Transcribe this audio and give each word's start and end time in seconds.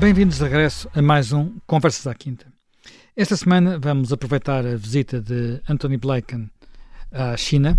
Bem-vindos 0.00 0.36
de 0.36 0.44
regresso 0.44 0.88
a 0.94 1.02
mais 1.02 1.32
um 1.32 1.58
Conversas 1.66 2.06
à 2.06 2.14
Quinta. 2.14 2.46
Esta 3.16 3.36
semana 3.36 3.80
vamos 3.80 4.12
aproveitar 4.12 4.64
a 4.64 4.76
visita 4.76 5.20
de 5.20 5.60
Anthony 5.68 5.96
Blinken 5.96 6.48
à 7.10 7.36
China 7.36 7.76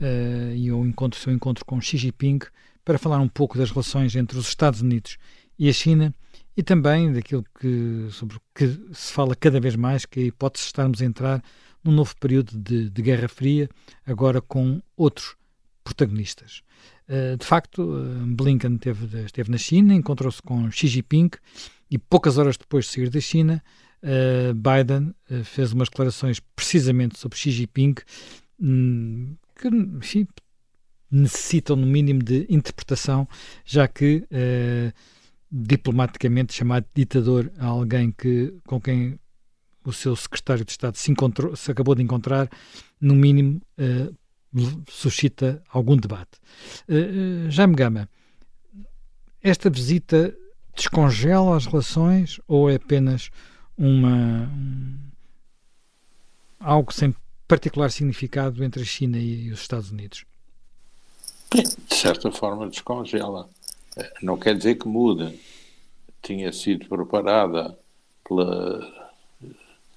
uh, 0.00 0.52
e 0.52 0.72
o, 0.72 0.84
encontro, 0.84 1.20
seu 1.20 1.32
encontro 1.32 1.64
com 1.64 1.80
Xi 1.80 1.96
Jinping 1.96 2.40
para 2.84 2.98
falar 2.98 3.20
um 3.20 3.28
pouco 3.28 3.56
das 3.56 3.70
relações 3.70 4.16
entre 4.16 4.36
os 4.36 4.48
Estados 4.48 4.80
Unidos 4.80 5.16
e 5.56 5.68
a 5.68 5.72
China 5.72 6.12
e 6.56 6.62
também 6.64 7.12
daquilo 7.12 7.44
que, 7.60 8.08
sobre 8.10 8.38
o 8.38 8.40
que 8.52 8.66
se 8.92 9.12
fala 9.12 9.36
cada 9.36 9.60
vez 9.60 9.76
mais, 9.76 10.04
que 10.04 10.18
é 10.18 10.22
a 10.24 10.26
hipótese 10.26 10.64
de 10.64 10.68
estarmos 10.70 11.00
a 11.00 11.04
entrar 11.04 11.40
num 11.84 11.92
novo 11.92 12.16
período 12.18 12.58
de, 12.58 12.90
de 12.90 13.00
Guerra 13.00 13.28
Fria, 13.28 13.68
agora 14.04 14.40
com 14.40 14.82
outros 14.96 15.36
protagonistas. 15.84 16.62
Uh, 17.10 17.36
de 17.36 17.44
facto, 17.44 17.82
uh, 17.82 18.24
Blinken 18.36 18.76
esteve, 18.76 19.24
esteve 19.24 19.50
na 19.50 19.58
China, 19.58 19.92
encontrou-se 19.92 20.40
com 20.40 20.70
Xi 20.70 20.86
Jinping 20.86 21.30
e 21.90 21.98
poucas 21.98 22.38
horas 22.38 22.56
depois 22.56 22.84
de 22.84 22.92
sair 22.92 23.10
da 23.10 23.20
China, 23.20 23.60
uh, 24.04 24.54
Biden 24.54 25.12
fez 25.42 25.72
umas 25.72 25.88
declarações 25.88 26.38
precisamente 26.54 27.18
sobre 27.18 27.36
Xi 27.36 27.50
Jinping 27.50 27.96
um, 28.60 29.34
que 29.56 29.66
enfim, 29.66 30.28
necessitam, 31.10 31.74
no 31.74 31.84
mínimo, 31.84 32.22
de 32.22 32.46
interpretação, 32.48 33.26
já 33.64 33.88
que 33.88 34.24
diplomaticamente 35.50 36.54
chamado 36.54 36.86
ditador 36.94 37.50
a 37.58 37.66
alguém 37.66 38.12
que, 38.12 38.54
com 38.64 38.80
quem 38.80 39.18
o 39.84 39.92
seu 39.92 40.14
secretário 40.14 40.64
de 40.64 40.70
Estado 40.70 40.96
se, 40.96 41.10
encontrou, 41.10 41.56
se 41.56 41.72
acabou 41.72 41.96
de 41.96 42.02
encontrar, 42.02 42.48
no 43.00 43.16
mínimo, 43.16 43.60
suscita 44.88 45.62
algum 45.72 45.96
debate. 45.96 46.38
Uh, 46.88 47.50
Jaime 47.50 47.74
Gama, 47.74 48.08
esta 49.42 49.70
visita 49.70 50.36
descongela 50.74 51.56
as 51.56 51.66
relações 51.66 52.40
ou 52.48 52.70
é 52.70 52.76
apenas 52.76 53.30
uma 53.76 54.48
um, 54.48 54.98
algo 56.58 56.92
sem 56.92 57.14
particular 57.48 57.90
significado 57.90 58.62
entre 58.62 58.82
a 58.82 58.84
China 58.84 59.18
e, 59.18 59.50
os 59.50 59.60
Estados 59.60 59.90
Unidos? 59.90 60.24
De 61.52 61.94
certa 61.94 62.30
forma 62.30 62.68
descongela. 62.68 63.48
Não 64.22 64.36
quer 64.38 64.56
dizer 64.56 64.76
que 64.76 64.86
muda. 64.86 65.34
Tinha 66.22 66.52
sido 66.52 66.86
preparada 66.86 67.76
pela 68.22 69.10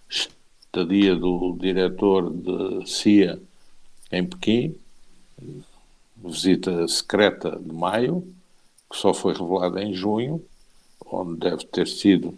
estadia 0.09 1.15
do 1.15 1.55
diretor 1.59 2.31
de 2.31 2.89
CIA 2.89 3.39
em 4.13 4.25
Pequim, 4.25 4.75
visita 6.15 6.87
secreta 6.87 7.59
de 7.59 7.73
maio, 7.73 8.21
que 8.89 8.97
só 8.97 9.13
foi 9.13 9.33
revelada 9.33 9.83
em 9.83 9.93
junho, 9.93 10.43
onde 11.05 11.39
deve 11.39 11.65
ter 11.65 11.87
sido 11.87 12.37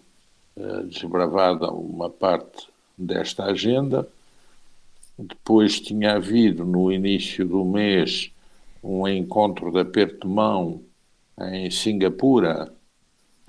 uh, 0.56 0.82
desbravada 0.84 1.70
uma 1.70 2.08
parte 2.08 2.66
desta 2.96 3.44
agenda. 3.44 4.08
Depois 5.18 5.80
tinha 5.80 6.14
havido, 6.14 6.64
no 6.64 6.90
início 6.90 7.46
do 7.46 7.64
mês, 7.64 8.30
um 8.82 9.06
encontro 9.06 9.70
de 9.70 9.80
aperto 9.80 10.26
de 10.26 10.32
mão 10.32 10.80
em 11.38 11.70
Singapura 11.70 12.72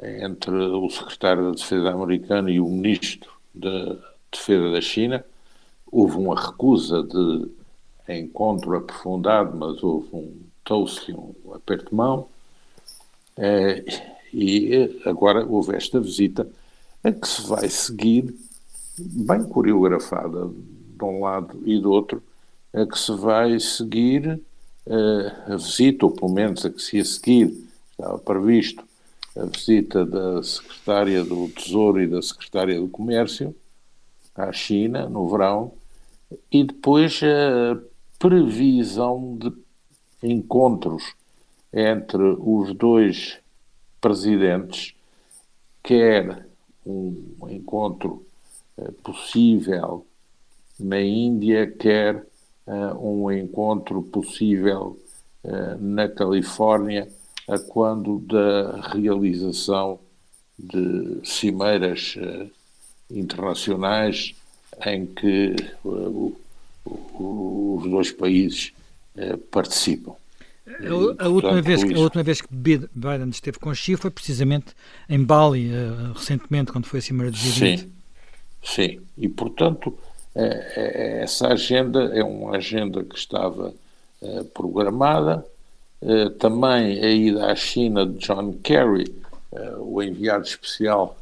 entre 0.02 0.54
o 0.54 0.90
secretário 0.90 1.46
da 1.46 1.52
Defesa 1.52 1.90
americano 1.92 2.50
e 2.50 2.60
o 2.60 2.68
ministro 2.68 3.32
da 3.54 3.98
Defesa 4.32 4.72
da 4.72 4.82
China. 4.82 5.26
Houve 5.90 6.18
uma 6.18 6.40
recusa 6.40 7.02
de 7.02 7.50
encontro 8.16 8.76
aprofundado, 8.78 9.58
mas 9.58 9.84
houve 9.84 10.08
um 10.14 10.34
toast, 10.64 11.12
um 11.12 11.54
aperto 11.54 11.90
de 11.90 11.96
mão. 11.96 12.28
É, 13.36 13.84
e 14.34 15.02
agora 15.06 15.46
houve 15.46 15.76
esta 15.76 16.00
visita 16.00 16.48
a 17.04 17.12
que 17.12 17.28
se 17.28 17.48
vai 17.48 17.70
seguir, 17.70 18.34
bem 18.98 19.44
coreografada 19.44 20.50
de 20.50 21.04
um 21.04 21.22
lado 21.22 21.62
e 21.66 21.80
do 21.80 21.92
outro, 21.92 22.22
a 22.74 22.86
que 22.86 22.98
se 22.98 23.16
vai 23.16 23.60
seguir 23.60 24.40
uh, 24.86 25.54
a 25.54 25.56
visita, 25.56 26.06
ou 26.06 26.12
pelo 26.12 26.32
menos 26.32 26.66
a 26.66 26.70
que 26.70 26.82
se 26.82 26.98
ia 26.98 27.06
seguir, 27.06 27.70
estava 27.92 28.18
previsto, 28.18 28.84
a 29.36 29.46
visita 29.46 30.06
da 30.06 30.42
secretária 30.42 31.24
do 31.24 31.48
Tesouro 31.50 32.02
e 32.02 32.08
da 32.08 32.22
secretária 32.22 32.80
do 32.80 32.88
Comércio 32.88 33.56
à 34.36 34.52
China 34.52 35.08
no 35.08 35.30
verão, 35.30 35.72
e 36.52 36.64
depois 36.64 37.22
a 37.24 37.80
previsão 38.20 39.38
de 39.38 39.54
encontros 40.24 41.14
entre 41.74 42.36
os 42.40 42.74
dois 42.74 43.40
presidentes, 44.02 44.96
quer 45.84 46.46
um 46.86 47.48
encontro 47.50 48.26
uh, 48.78 48.92
possível 49.04 50.06
na 50.80 51.02
Índia, 51.02 51.70
quer 51.70 52.26
uh, 52.66 52.98
um 53.00 53.32
encontro 53.32 54.02
possível 54.04 54.98
uh, 55.44 55.78
na 55.80 56.08
Califórnia, 56.08 57.08
a 57.48 57.60
quando 57.60 58.20
da 58.20 58.82
realização 58.94 60.00
de 60.60 61.22
cimeiras 61.24 62.16
internacionais 63.10 64.36
em 64.86 65.06
que 65.06 65.56
os 67.14 67.90
dois 67.90 68.12
países 68.12 68.74
participam. 69.52 70.16
A, 70.68 71.26
a, 71.26 71.30
última 71.30 71.62
vez, 71.62 71.82
a 71.82 72.00
última 72.00 72.24
vez 72.24 72.42
que 72.42 72.48
Biden 72.52 73.30
esteve 73.30 73.58
com 73.58 73.74
Xi 73.74 73.96
foi 73.96 74.12
precisamente 74.12 74.76
em 75.08 75.24
Bali, 75.24 75.72
uh, 75.72 76.14
recentemente, 76.14 76.72
quando 76.72 76.86
foi 76.86 77.00
a 77.00 77.02
Cimeira 77.02 77.32
de 77.32 77.40
G20. 77.40 77.80
Sim, 77.80 77.92
sim. 78.62 79.00
E, 79.18 79.30
portanto, 79.30 79.98
é, 80.36 81.22
essa 81.24 81.48
agenda 81.48 82.12
é 82.14 82.24
uma 82.24 82.58
agenda 82.58 83.04
que 83.04 83.18
estava 83.18 83.74
programada. 84.54 85.46
também 86.40 87.00
a 87.04 87.10
ida 87.10 87.52
à 87.52 87.56
China 87.56 88.06
de 88.06 88.18
John 88.20 88.54
Kerry, 88.64 89.16
o 89.80 90.02
enviado 90.04 90.44
especial 90.44 91.18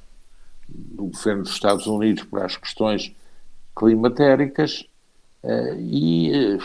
do 0.67 1.05
governo 1.05 1.43
dos 1.43 1.51
Estados 1.51 1.87
Unidos 1.87 2.23
para 2.23 2.45
as 2.45 2.57
questões 2.57 3.13
climatéricas, 3.75 4.85
e, 5.79 6.57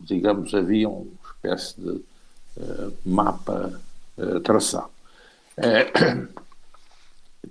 digamos, 0.00 0.52
havia 0.54 0.88
uma 0.88 1.06
espécie 1.34 1.80
de 1.80 2.02
eh, 2.58 2.90
mapa 3.04 3.80
traçado. 4.44 4.90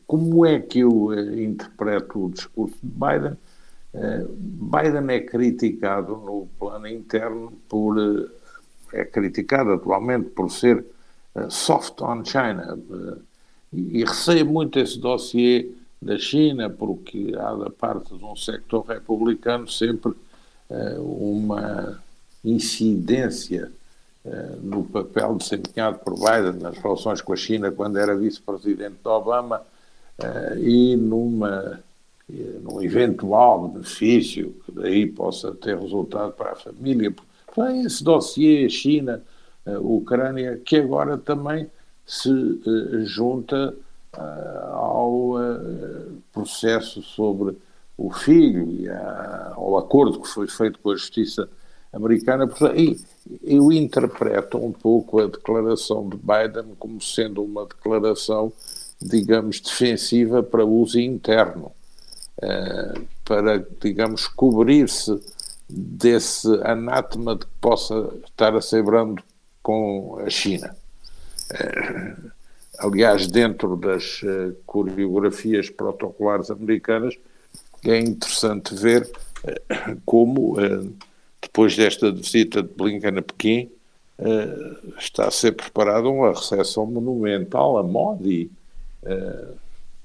Como 0.05 0.45
é 0.45 0.59
que 0.59 0.79
eu 0.79 1.13
interpreto 1.39 2.25
o 2.25 2.29
discurso 2.31 2.75
de 2.83 2.89
Biden? 2.89 3.37
Biden 4.37 5.15
é 5.15 5.19
criticado 5.21 6.15
no 6.15 6.47
plano 6.59 6.87
interno 6.87 7.51
por 7.67 7.97
é 8.93 9.03
criticado 9.05 9.73
atualmente 9.73 10.29
por 10.29 10.51
ser 10.51 10.85
soft 11.49 11.99
on 12.01 12.23
China 12.23 12.77
e, 13.73 14.03
receia 14.03 14.43
muito 14.43 14.79
esse 14.79 14.99
dossiê 14.99 15.71
da 16.01 16.17
China 16.17 16.69
porque 16.69 17.33
há 17.37 17.53
da 17.55 17.69
parte 17.69 18.15
de 18.17 18.23
um 18.23 18.35
sector 18.35 18.85
republicano 18.85 19.67
sempre 19.67 20.13
uma 20.99 21.99
incidência 22.43 23.71
eh, 24.25 24.55
no 24.61 24.83
papel 24.83 25.35
desempenhado 25.35 25.99
por 25.99 26.13
Biden 26.15 26.61
nas 26.61 26.77
relações 26.77 27.21
com 27.21 27.33
a 27.33 27.35
China 27.37 27.71
quando 27.71 27.97
era 27.97 28.15
vice-presidente 28.15 28.97
de 29.01 29.07
Obama 29.07 29.61
eh, 30.17 30.57
e 30.59 30.95
numa 30.95 31.79
eh, 32.29 32.59
num 32.61 32.81
eventual 32.81 33.69
benefício 33.69 34.53
que 34.65 34.71
daí 34.71 35.07
possa 35.07 35.53
ter 35.53 35.77
resultado 35.77 36.33
para 36.33 36.51
a 36.51 36.55
família. 36.55 37.13
Tem 37.55 37.81
esse 37.81 38.03
dossiê 38.03 38.69
China, 38.69 39.21
Ucrânia, 39.81 40.59
que 40.63 40.77
agora 40.77 41.17
também 41.17 41.67
se 42.05 42.29
junta 43.05 43.75
ao 44.71 45.35
processo 46.31 47.01
sobre 47.01 47.57
o 47.99 48.09
filho 48.11 48.71
e 48.71 48.87
ao 49.55 49.77
acordo 49.77 50.21
que 50.21 50.27
foi 50.29 50.47
feito 50.47 50.79
com 50.79 50.91
a 50.91 50.95
Justiça 50.95 51.49
americana. 51.91 52.49
E 52.75 52.97
eu 53.43 53.71
interpreto 53.73 54.57
um 54.57 54.71
pouco 54.71 55.19
a 55.19 55.27
declaração 55.27 56.07
de 56.07 56.15
Biden 56.15 56.75
como 56.79 57.01
sendo 57.01 57.43
uma 57.43 57.65
declaração, 57.65 58.53
digamos, 59.01 59.59
defensiva 59.59 60.41
para 60.41 60.63
uso 60.63 60.97
interno, 60.97 61.73
uh, 62.37 63.01
para, 63.25 63.65
digamos, 63.81 64.27
cobrir-se 64.29 65.19
desse 65.67 66.47
anátema 66.63 67.35
de 67.35 67.45
que 67.45 67.51
possa 67.59 68.13
estar 68.25 68.55
a 68.55 68.61
ser 68.61 68.81
brando 68.81 69.21
com 69.61 70.21
a 70.25 70.29
China. 70.29 70.73
Uh, 71.51 72.31
aliás, 72.79 73.27
dentro 73.27 73.75
das 73.75 74.21
uh, 74.23 74.55
coreografias 74.65 75.69
protocolares 75.69 76.49
americanas, 76.49 77.15
é 77.85 77.99
interessante 77.99 78.75
ver 78.75 79.09
como 80.05 80.55
depois 81.41 81.75
desta 81.75 82.11
visita 82.11 82.61
de 82.61 82.73
Blinken 82.73 83.17
a 83.17 83.21
Pequim, 83.21 83.71
uh, 84.19 84.97
está 84.97 85.27
a 85.27 85.31
ser 85.31 85.53
preparada 85.53 86.09
uma 86.09 86.33
recepção 86.33 86.85
monumental 86.85 87.77
a 87.77 87.83
Modi, 87.83 88.51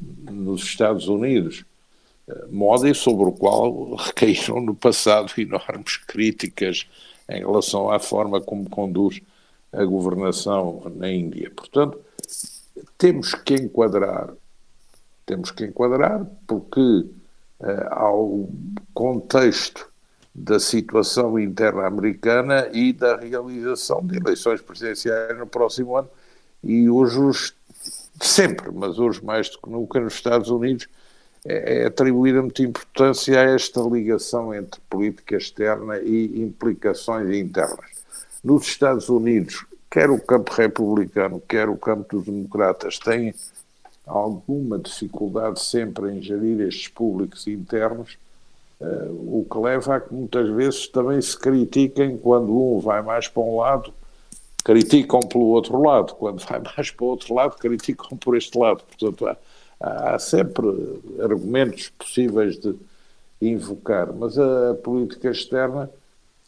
nos 0.00 0.62
Estados 0.62 1.08
Unidos, 1.08 1.64
modo 2.50 2.94
sobre 2.94 3.26
o 3.26 3.32
qual 3.32 3.94
recaíram 3.94 4.60
no 4.60 4.74
passado 4.74 5.32
enormes 5.38 5.96
críticas 5.96 6.86
em 7.28 7.40
relação 7.40 7.90
à 7.90 7.98
forma 7.98 8.40
como 8.40 8.68
conduz 8.68 9.20
a 9.72 9.84
governação 9.84 10.82
na 10.94 11.10
Índia. 11.10 11.50
Portanto, 11.50 11.98
temos 12.96 13.34
que 13.34 13.54
enquadrar, 13.54 14.32
temos 15.26 15.50
que 15.50 15.64
enquadrar 15.64 16.24
porque 16.46 17.04
ao 17.90 18.48
contexto 18.92 19.88
da 20.34 20.58
situação 20.58 21.38
interna 21.38 21.86
americana 21.86 22.68
e 22.72 22.92
da 22.92 23.16
realização 23.16 24.04
de 24.04 24.18
eleições 24.18 24.60
presidenciais 24.60 25.38
no 25.38 25.46
próximo 25.46 25.96
ano 25.96 26.10
e 26.62 26.88
hoje 26.90 27.54
sempre, 28.20 28.70
mas 28.72 28.98
hoje 28.98 29.24
mais 29.24 29.48
do 29.50 29.58
que 29.58 29.70
nunca 29.70 30.00
nos 30.00 30.14
Estados 30.14 30.50
Unidos 30.50 30.88
é, 31.44 31.82
é 31.82 31.86
atribuída 31.86 32.40
muita 32.40 32.62
importância 32.62 33.38
a 33.38 33.44
esta 33.44 33.80
ligação 33.82 34.54
entre 34.54 34.80
política 34.88 35.36
externa 35.36 35.98
e 35.98 36.42
implicações 36.42 37.32
internas. 37.34 37.90
Nos 38.42 38.66
Estados 38.66 39.08
Unidos, 39.08 39.64
quer 39.90 40.10
o 40.10 40.18
campo 40.18 40.52
republicano, 40.52 41.40
quer 41.46 41.68
o 41.68 41.76
campo 41.76 42.16
dos 42.16 42.24
democratas, 42.26 42.98
têm 42.98 43.34
alguma 44.06 44.78
dificuldade 44.78 45.60
sempre 45.60 46.12
em 46.12 46.22
gerir 46.22 46.60
estes 46.60 46.88
públicos 46.88 47.46
internos, 47.46 48.18
uh, 48.80 49.40
o 49.40 49.46
que 49.50 49.58
leva 49.58 49.96
a 49.96 50.00
que 50.00 50.12
muitas 50.12 50.48
vezes 50.50 50.88
também 50.88 51.20
se 51.20 51.38
critiquem 51.38 52.16
quando 52.16 52.52
um 52.52 52.80
vai 52.80 53.02
mais 53.02 53.28
para 53.28 53.42
um 53.42 53.56
lado, 53.56 53.92
criticam 54.64 55.20
pelo 55.20 55.46
outro 55.46 55.80
lado, 55.80 56.14
quando 56.14 56.44
vai 56.44 56.60
mais 56.60 56.90
para 56.90 57.04
o 57.04 57.08
outro 57.08 57.34
lado, 57.34 57.56
criticam 57.56 58.16
por 58.16 58.36
este 58.36 58.58
lado. 58.58 58.82
Portanto, 58.84 59.26
há, 59.26 60.14
há 60.14 60.18
sempre 60.18 60.66
argumentos 61.20 61.90
possíveis 61.90 62.58
de 62.58 62.74
invocar, 63.40 64.12
mas 64.12 64.38
a 64.38 64.74
política 64.82 65.30
externa 65.30 65.90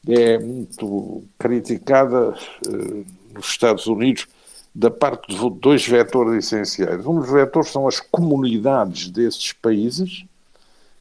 é 0.08 0.38
muito 0.38 1.24
criticada 1.38 2.34
eh, 2.66 3.04
nos 3.34 3.46
Estados 3.46 3.86
Unidos 3.86 4.26
da 4.76 4.90
parte 4.90 5.34
de 5.34 5.50
dois 5.58 5.86
vetores 5.86 6.44
essenciais. 6.44 7.06
Um 7.06 7.20
dos 7.20 7.30
vetores 7.30 7.70
são 7.70 7.88
as 7.88 7.98
comunidades 7.98 9.08
desses 9.08 9.52
países 9.52 10.24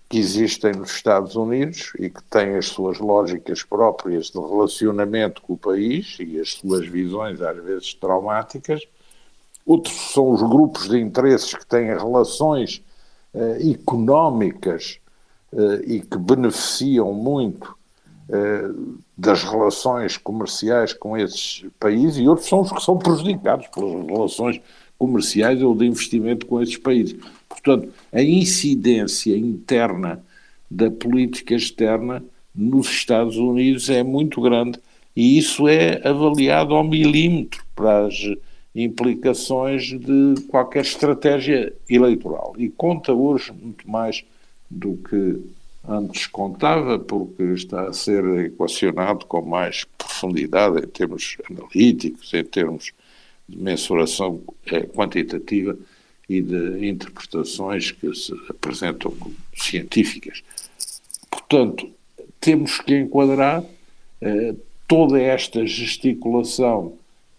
que 0.08 0.18
existem 0.18 0.72
nos 0.72 0.92
Estados 0.92 1.36
Unidos 1.36 1.92
e 2.00 2.10
que 2.10 2.24
têm 2.24 2.56
as 2.56 2.68
suas 2.68 3.00
lógicas 3.00 3.64
próprias 3.64 4.28
de 4.28 4.40
relacionamento 4.40 5.42
com 5.42 5.54
o 5.54 5.58
país 5.58 6.18
e 6.20 6.40
as 6.40 6.54
suas 6.54 6.88
visões 6.88 7.42
às 7.42 7.62
vezes 7.64 7.94
traumáticas 7.94 8.82
Outros 9.66 9.96
são 10.14 10.32
os 10.32 10.44
grupos 10.44 10.88
de 10.88 11.00
interesses 11.00 11.56
que 11.56 11.66
têm 11.66 11.88
relações 11.88 12.84
uh, 13.34 13.72
económicas 13.72 15.00
uh, 15.52 15.82
e 15.84 16.02
que 16.02 16.18
beneficiam 16.20 17.12
muito 17.12 17.76
das 19.18 19.44
relações 19.44 20.18
comerciais 20.18 20.94
com 20.94 21.18
esses 21.18 21.66
países, 21.80 22.18
e 22.18 22.28
outros 22.28 22.48
são 22.48 22.62
os 22.62 22.72
que 22.72 22.82
são 22.82 22.98
prejudicados 22.98 23.68
pelas 23.68 24.06
relações 24.06 24.62
comerciais 24.98 25.62
ou 25.62 25.76
de 25.76 25.86
investimento 25.86 26.46
com 26.46 26.62
esses 26.62 26.78
países. 26.78 27.16
Portanto, 27.48 27.90
a 28.12 28.22
incidência 28.22 29.38
interna 29.38 30.24
da 30.70 30.90
política 30.90 31.54
externa 31.54 32.24
nos 32.54 32.88
Estados 32.88 33.38
Unidos 33.38 33.90
é 33.90 34.02
muito 34.02 34.42
grande 34.42 34.80
e 35.16 35.38
isso 35.38 35.68
é 35.68 36.02
avaliado 36.08 36.74
ao 36.74 36.84
milímetro 36.84 37.64
para 37.76 38.08
as 38.08 38.16
implicações 38.74 39.84
de 39.84 40.36
qualquer 40.50 40.82
estratégia 40.82 41.74
eleitoral. 41.90 42.54
E 42.58 42.70
conta 42.70 43.14
hoje 43.14 43.54
muito 43.54 43.90
mais 43.90 44.24
do 44.70 44.98
que 44.98 45.40
antes 45.88 46.28
contava, 46.28 46.98
porque 47.00 47.44
está 47.44 47.88
a 47.88 47.94
ser 47.94 48.24
equacionado 48.46 49.26
com 49.26 49.42
mais 49.42 49.86
profundidade 49.98 50.80
em 50.80 50.88
termos 50.88 51.38
analíticos, 51.50 52.34
em 52.34 52.44
termos 52.44 52.92
de 53.48 53.58
mensuração 53.58 54.42
eh, 54.68 54.82
quantitativa 54.82 55.78
e 56.28 56.42
de 56.42 56.88
interpretações 56.88 57.92
que 57.92 58.14
se 58.16 58.34
apresentam 58.50 59.12
como 59.12 59.36
científicas. 59.56 60.44
Portanto, 61.30 61.88
temos 62.40 62.80
que 62.80 62.96
enquadrar 62.98 63.64
eh, 64.22 64.56
toda 64.88 65.20
esta 65.20 65.66
gesticulação 65.66 66.94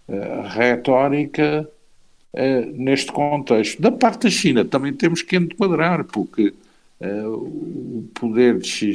uh, 0.08 0.42
retórica 0.48 1.68
uh, 2.32 2.72
neste 2.72 3.12
contexto. 3.12 3.80
Da 3.80 3.92
parte 3.92 4.24
da 4.24 4.30
China 4.30 4.64
também 4.64 4.92
temos 4.92 5.22
que 5.22 5.36
enquadrar, 5.36 6.04
porque 6.04 6.52
o 7.00 8.08
poder 8.14 8.58
de 8.58 8.66
Xi 8.66 8.92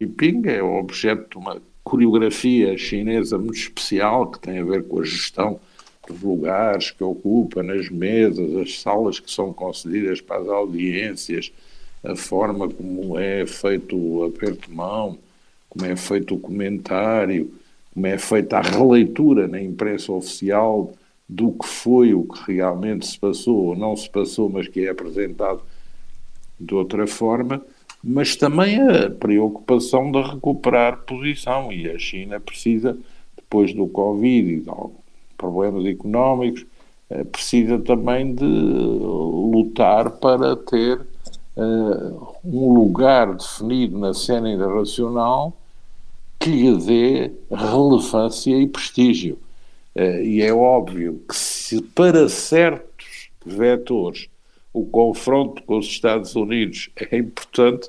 Jinping 0.00 0.46
é 0.46 0.62
objeto 0.62 1.30
de 1.30 1.36
uma 1.38 1.62
coreografia 1.82 2.76
chinesa 2.76 3.38
muito 3.38 3.58
especial 3.58 4.30
que 4.30 4.40
tem 4.40 4.58
a 4.58 4.64
ver 4.64 4.84
com 4.84 5.00
a 5.00 5.04
gestão 5.04 5.60
dos 6.08 6.20
lugares 6.22 6.90
que 6.90 7.04
ocupa, 7.04 7.62
nas 7.62 7.88
mesas, 7.88 8.56
as 8.56 8.80
salas 8.80 9.20
que 9.20 9.30
são 9.30 9.52
concedidas 9.52 10.20
para 10.20 10.40
as 10.40 10.48
audiências, 10.48 11.52
a 12.02 12.16
forma 12.16 12.68
como 12.68 13.18
é 13.18 13.46
feito 13.46 13.96
o 13.96 14.24
aperto 14.24 14.68
de 14.68 14.74
mão, 14.74 15.18
como 15.68 15.86
é 15.86 15.96
feito 15.96 16.34
o 16.34 16.40
comentário, 16.40 17.50
como 17.92 18.06
é 18.06 18.18
feita 18.18 18.58
a 18.58 18.62
releitura 18.62 19.48
na 19.48 19.60
imprensa 19.60 20.12
oficial 20.12 20.92
do 21.28 21.52
que 21.52 21.66
foi 21.66 22.12
o 22.12 22.24
que 22.24 22.52
realmente 22.52 23.06
se 23.06 23.18
passou 23.18 23.66
ou 23.66 23.76
não 23.76 23.96
se 23.96 24.10
passou, 24.10 24.50
mas 24.50 24.68
que 24.68 24.84
é 24.84 24.90
apresentado 24.90 25.62
de 26.64 26.74
outra 26.74 27.06
forma, 27.06 27.62
mas 28.02 28.36
também 28.36 28.80
a 28.80 29.10
preocupação 29.10 30.10
de 30.10 30.20
recuperar 30.20 31.02
posição 31.06 31.72
e 31.72 31.88
a 31.90 31.98
China 31.98 32.38
precisa, 32.38 32.96
depois 33.36 33.72
do 33.72 33.86
Covid 33.86 34.52
e 34.52 34.60
de 34.60 34.70
problemas 35.38 35.86
económicos, 35.86 36.66
eh, 37.10 37.24
precisa 37.24 37.78
também 37.78 38.34
de 38.34 38.44
lutar 38.44 40.10
para 40.10 40.56
ter 40.56 41.00
uh, 41.56 42.34
um 42.44 42.72
lugar 42.74 43.34
definido 43.34 43.98
na 43.98 44.12
cena 44.12 44.50
internacional 44.50 45.52
que 46.38 46.50
lhe 46.50 46.76
dê 46.76 47.30
relevância 47.50 48.56
e 48.56 48.66
prestígio. 48.66 49.38
Uh, 49.94 50.22
e 50.22 50.42
é 50.42 50.52
óbvio 50.52 51.22
que 51.28 51.36
se 51.36 51.80
para 51.80 52.28
certos 52.28 53.30
vetores 53.44 54.28
o 54.74 54.84
confronto 54.84 55.62
com 55.62 55.78
os 55.78 55.86
Estados 55.86 56.34
Unidos 56.34 56.90
é 56.96 57.16
importante, 57.16 57.88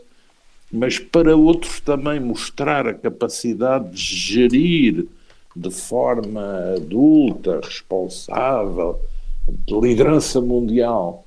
mas 0.71 0.99
para 0.99 1.35
outros 1.35 1.79
também 1.81 2.19
mostrar 2.19 2.87
a 2.87 2.93
capacidade 2.93 3.89
de 3.89 4.15
gerir 4.15 5.07
de 5.55 5.71
forma 5.71 6.75
adulta, 6.75 7.59
responsável, 7.63 8.99
de 9.47 9.79
liderança 9.79 10.39
mundial 10.39 11.25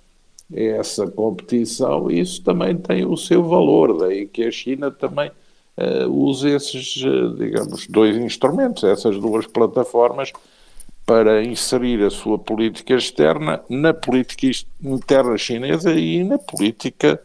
essa 0.53 1.07
competição, 1.07 2.11
isso 2.11 2.43
também 2.43 2.77
tem 2.77 3.05
o 3.05 3.17
seu 3.17 3.43
valor, 3.43 3.99
daí 3.99 4.27
que 4.27 4.45
a 4.45 4.51
China 4.51 4.91
também 4.91 5.31
uh, 5.77 6.09
use 6.09 6.49
esses, 6.49 6.97
uh, 7.05 7.35
digamos, 7.37 7.87
dois 7.87 8.17
instrumentos, 8.17 8.83
essas 8.85 9.19
duas 9.19 9.47
plataformas, 9.47 10.33
para 11.09 11.43
inserir 11.43 12.05
a 12.05 12.11
sua 12.11 12.39
política 12.39 12.93
externa 12.93 13.63
na 13.67 13.95
política 13.95 14.47
interna 14.85 15.39
chinesa 15.39 15.95
e 15.95 16.23
na 16.23 16.37
política 16.37 17.19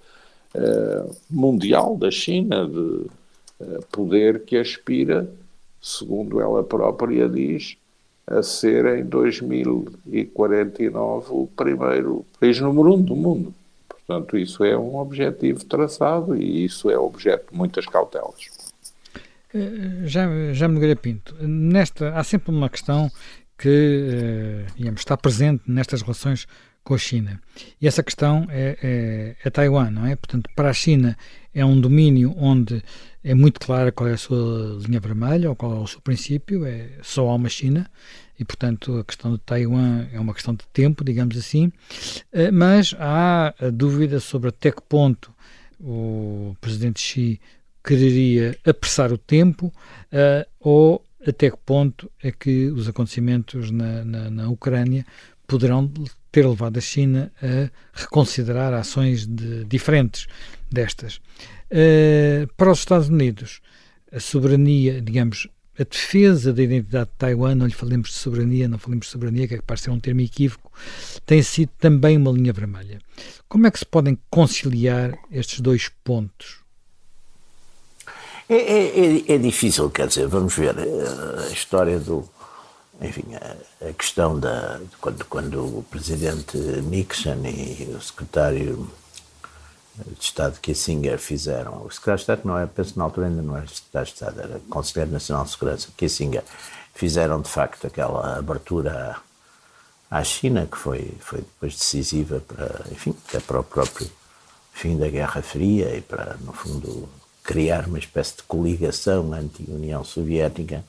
uh, 0.55 1.13
mundial 1.29 1.97
da 1.97 2.09
China, 2.09 2.65
de 2.65 3.07
poder 3.91 4.45
que 4.45 4.55
aspira, 4.57 5.29
segundo 5.81 6.39
ela 6.39 6.63
própria 6.63 7.27
diz, 7.27 7.75
a 8.25 8.41
ser 8.41 8.85
em 8.85 9.03
2049 9.03 11.27
o 11.31 11.49
primeiro 11.55 12.25
país 12.39 12.61
número 12.61 12.93
um 12.93 13.01
do 13.01 13.17
mundo. 13.17 13.53
Portanto, 13.89 14.37
isso 14.37 14.63
é 14.63 14.77
um 14.77 14.95
objetivo 14.95 15.65
traçado 15.65 16.37
e 16.37 16.63
isso 16.63 16.89
é 16.89 16.97
objeto 16.97 17.51
de 17.51 17.57
muitas 17.57 17.85
cautelas. 17.85 18.47
Eh, 19.53 20.05
já, 20.05 20.25
já 20.53 20.65
Nogueira 20.67 20.95
Pinto, 20.95 21.35
nesta, 21.41 22.15
há 22.15 22.23
sempre 22.23 22.51
uma 22.51 22.69
questão 22.69 23.11
que 23.57 23.69
eh, 24.11 24.65
digamos, 24.75 25.01
está 25.01 25.15
presente 25.15 25.63
nestas 25.67 26.01
relações 26.01 26.47
com 26.83 26.93
a 26.93 26.97
China. 26.97 27.41
E 27.79 27.87
essa 27.87 28.03
questão 28.03 28.45
é, 28.49 28.77
é, 28.83 29.35
é, 29.43 29.49
Taiwan, 29.49 29.89
não 29.89 30.05
é? 30.05 30.15
Portanto, 30.15 30.49
para 30.55 30.69
a 30.69 30.73
China 30.73 31.17
é 31.53 31.63
um 31.63 31.79
domínio 31.79 32.35
onde 32.37 32.83
é 33.23 33.33
muito 33.33 33.59
clara 33.59 33.91
qual 33.91 34.09
é 34.09 34.13
a 34.13 34.17
sua 34.17 34.77
linha 34.85 34.99
vermelha 34.99 35.49
ou 35.49 35.55
qual 35.55 35.71
é 35.73 35.79
o 35.79 35.87
seu 35.87 36.01
princípio, 36.01 36.65
é 36.65 36.89
só 37.01 37.29
há 37.29 37.35
uma 37.35 37.47
China 37.47 37.89
e, 38.37 38.43
portanto, 38.43 38.97
a 38.97 39.03
questão 39.03 39.31
de 39.31 39.39
Taiwan 39.39 40.07
é 40.11 40.19
uma 40.19 40.33
questão 40.33 40.53
de 40.53 40.65
tempo, 40.73 41.03
digamos 41.05 41.37
assim, 41.37 41.71
eh, 42.33 42.51
mas 42.51 42.93
há 42.99 43.53
a 43.59 43.69
dúvida 43.69 44.19
sobre 44.19 44.49
até 44.49 44.71
que 44.71 44.81
ponto 44.81 45.33
o 45.79 46.55
presidente 46.59 46.99
Xi 46.99 47.39
quereria 47.85 48.57
apressar 48.65 49.11
o 49.11 49.17
tempo 49.17 49.71
ou 50.59 51.03
até 51.25 51.49
que 51.49 51.57
ponto 51.57 52.11
é 52.21 52.31
que 52.31 52.67
os 52.67 52.87
acontecimentos 52.87 53.71
na, 53.71 54.03
na, 54.03 54.29
na 54.29 54.49
Ucrânia 54.49 55.05
poderão 55.47 55.91
ter 56.31 56.47
levado 56.47 56.77
a 56.77 56.81
China 56.81 57.31
a 57.41 57.69
reconsiderar 57.93 58.73
ações 58.73 59.25
de, 59.25 59.63
diferentes 59.65 60.27
destas. 60.71 61.21
Uh, 61.71 62.47
para 62.57 62.71
os 62.71 62.79
Estados 62.79 63.09
Unidos, 63.09 63.61
a 64.11 64.19
soberania, 64.19 65.01
digamos, 65.01 65.47
a 65.77 65.83
defesa 65.83 66.53
da 66.53 66.61
identidade 66.61 67.09
de 67.09 67.17
Taiwan, 67.17 67.55
não 67.55 67.65
lhe 67.65 67.73
falemos 67.73 68.09
de 68.09 68.15
soberania, 68.15 68.67
não 68.67 68.77
falemos 68.77 69.07
de 69.07 69.11
soberania, 69.11 69.47
que 69.47 69.55
é 69.55 69.57
capaz 69.57 69.79
de 69.79 69.85
ser 69.85 69.89
um 69.91 69.99
termo 69.99 70.21
equívoco, 70.21 70.71
tem 71.25 71.41
sido 71.41 71.71
também 71.79 72.17
uma 72.17 72.31
linha 72.31 72.53
vermelha. 72.53 72.99
Como 73.47 73.65
é 73.65 73.71
que 73.71 73.79
se 73.79 73.85
podem 73.85 74.17
conciliar 74.29 75.17
estes 75.31 75.61
dois 75.61 75.89
pontos? 76.03 76.62
É, 78.53 78.57
é, 78.57 79.31
é, 79.31 79.35
é 79.35 79.37
difícil, 79.39 79.89
quer 79.89 80.07
dizer, 80.07 80.27
vamos 80.27 80.55
ver 80.55 80.77
eh, 80.77 81.47
a 81.47 81.51
história 81.51 81.99
do. 81.99 82.23
Enfim, 83.01 83.23
a, 83.33 83.89
a 83.89 83.93
questão 83.93 84.39
da. 84.39 84.79
Quando, 85.01 85.25
quando 85.25 85.79
o 85.79 85.83
presidente 85.89 86.55
Nixon 86.57 87.43
e 87.45 87.95
o 87.97 87.99
secretário 87.99 88.87
de 89.95 90.23
Estado 90.23 90.59
Kissinger 90.59 91.17
fizeram. 91.17 91.83
O 91.83 91.89
secretário 91.89 92.17
de 92.17 92.21
Estado, 92.21 92.41
não 92.45 92.59
é, 92.59 92.67
penso 92.67 92.93
na 92.95 93.05
altura 93.05 93.25
ainda 93.25 93.41
não 93.41 93.57
era 93.57 93.65
secretário 93.65 94.07
de 94.07 94.13
Estado, 94.13 94.39
era 94.39 94.61
Conselheiro 94.69 95.11
Nacional 95.11 95.45
de 95.45 95.51
Segurança, 95.51 95.87
Kissinger, 95.97 96.43
fizeram 96.93 97.41
de 97.41 97.49
facto 97.49 97.87
aquela 97.87 98.37
abertura 98.37 99.17
à 100.11 100.23
China, 100.23 100.67
que 100.71 100.77
foi, 100.77 101.11
foi 101.19 101.39
depois 101.39 101.73
decisiva 101.75 102.39
para, 102.47 102.85
enfim, 102.91 103.15
até 103.27 103.39
para 103.39 103.59
o 103.59 103.63
próprio 103.63 104.07
fim 104.71 104.95
da 104.95 105.07
Guerra 105.07 105.41
Fria 105.41 105.95
e 105.95 106.01
para, 106.01 106.37
no 106.41 106.53
fundo, 106.53 107.09
criar 107.43 107.87
uma 107.87 107.99
espécie 107.99 108.37
de 108.37 108.43
coligação 108.43 109.33
anti-União 109.33 110.03
Soviética. 110.03 110.83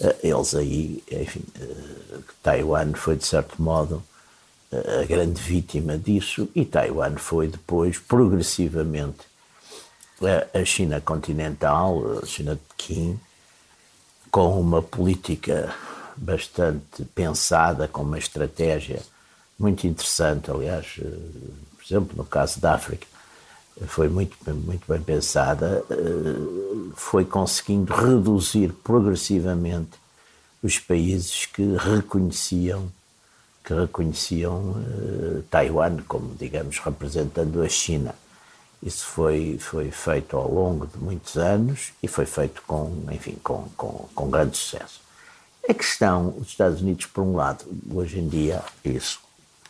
Eh, 0.00 0.16
eles 0.24 0.54
aí, 0.54 1.02
enfim, 1.10 1.42
eh, 1.60 2.18
Taiwan 2.42 2.92
foi, 2.94 3.16
de 3.16 3.26
certo 3.26 3.60
modo, 3.60 4.02
a 5.00 5.04
grande 5.04 5.40
vítima 5.40 5.96
disso, 5.96 6.48
e 6.54 6.64
Taiwan 6.64 7.16
foi 7.16 7.46
depois, 7.48 7.98
progressivamente, 7.98 9.20
a 10.52 10.64
China 10.64 11.00
continental, 11.00 12.20
a 12.22 12.26
China 12.26 12.56
de 12.56 12.60
Pequim, 12.76 13.20
com 14.30 14.60
uma 14.60 14.82
política 14.82 15.74
bastante 16.16 17.04
pensada, 17.14 17.86
com 17.86 18.02
uma 18.02 18.18
estratégia 18.18 19.00
muito 19.58 19.86
interessante, 19.86 20.50
aliás, 20.50 20.96
eh, 20.98 21.04
por 21.04 21.84
exemplo, 21.84 22.16
no 22.16 22.24
caso 22.24 22.60
da 22.60 22.74
África, 22.74 23.06
foi 23.86 24.08
muito, 24.08 24.36
muito 24.46 24.84
bem 24.88 25.00
pensada, 25.00 25.84
eh, 25.90 26.92
foi 26.94 27.24
conseguindo 27.24 27.92
reduzir 27.92 28.72
progressivamente 28.82 29.98
os 30.62 30.78
países 30.78 31.46
que 31.46 31.76
reconheciam 31.76 32.90
que 33.66 33.74
reconheciam 33.74 34.70
uh, 34.70 35.42
Taiwan 35.50 35.96
como, 36.06 36.36
digamos, 36.36 36.78
representando 36.78 37.60
a 37.62 37.68
China. 37.68 38.14
Isso 38.80 39.04
foi, 39.04 39.58
foi 39.58 39.90
feito 39.90 40.36
ao 40.36 40.48
longo 40.48 40.86
de 40.86 40.96
muitos 40.98 41.36
anos 41.36 41.92
e 42.00 42.06
foi 42.06 42.26
feito 42.26 42.62
com, 42.64 43.02
enfim, 43.10 43.36
com, 43.42 43.68
com, 43.76 44.08
com 44.14 44.30
grande 44.30 44.56
sucesso. 44.56 45.00
A 45.68 45.74
questão, 45.74 46.32
os 46.38 46.46
Estados 46.46 46.80
Unidos, 46.80 47.06
por 47.06 47.22
um 47.22 47.34
lado, 47.34 47.64
hoje 47.92 48.20
em 48.20 48.28
dia, 48.28 48.62
isso 48.84 49.18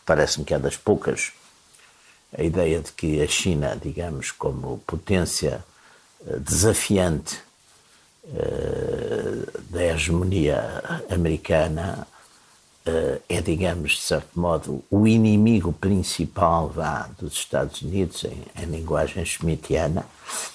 parece-me 0.05 0.45
que 0.45 0.53
é 0.53 0.59
das 0.59 0.77
poucas, 0.77 1.31
a 2.35 2.43
ideia 2.43 2.79
de 2.81 2.91
que 2.91 3.21
a 3.21 3.27
China, 3.27 3.77
digamos, 3.81 4.31
como 4.31 4.79
potência 4.85 5.63
uh, 6.21 6.39
desafiante 6.39 7.39
uh, 8.25 9.61
da 9.69 9.85
hegemonia 9.85 11.01
americana, 11.09 12.07
uh, 12.87 13.21
é, 13.29 13.41
digamos, 13.41 13.93
de 13.93 14.01
certo 14.01 14.39
modo, 14.39 14.83
o 14.89 15.07
inimigo 15.07 15.71
principal 15.73 16.69
vá, 16.69 17.09
dos 17.19 17.33
Estados 17.33 17.81
Unidos, 17.81 18.23
em, 18.25 18.43
em 18.61 18.65
linguagem 18.65 19.23
schmittiana, 19.23 20.05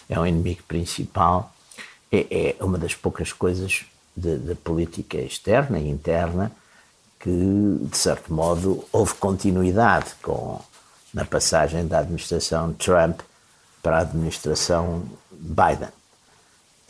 é 0.09 0.19
um 0.19 0.27
inimigo 0.27 0.63
principal, 0.65 1.55
é, 2.11 2.55
é 2.59 2.65
uma 2.65 2.79
das 2.79 2.95
poucas 2.95 3.33
coisas 3.33 3.87
de, 4.17 4.55
política 4.57 5.19
externa 5.19 5.79
e 5.79 5.89
interna 5.89 6.53
que, 7.19 7.31
de 7.31 7.97
certo 7.97 8.33
modo, 8.33 8.85
houve 8.93 9.15
continuidade 9.15 10.11
com, 10.23 10.61
na 11.13 11.25
passagem 11.25 11.87
da 11.87 11.99
administração 11.99 12.73
Trump 12.75 13.21
para 13.83 13.99
a 13.99 14.01
administração 14.01 15.05
Biden. 15.31 15.89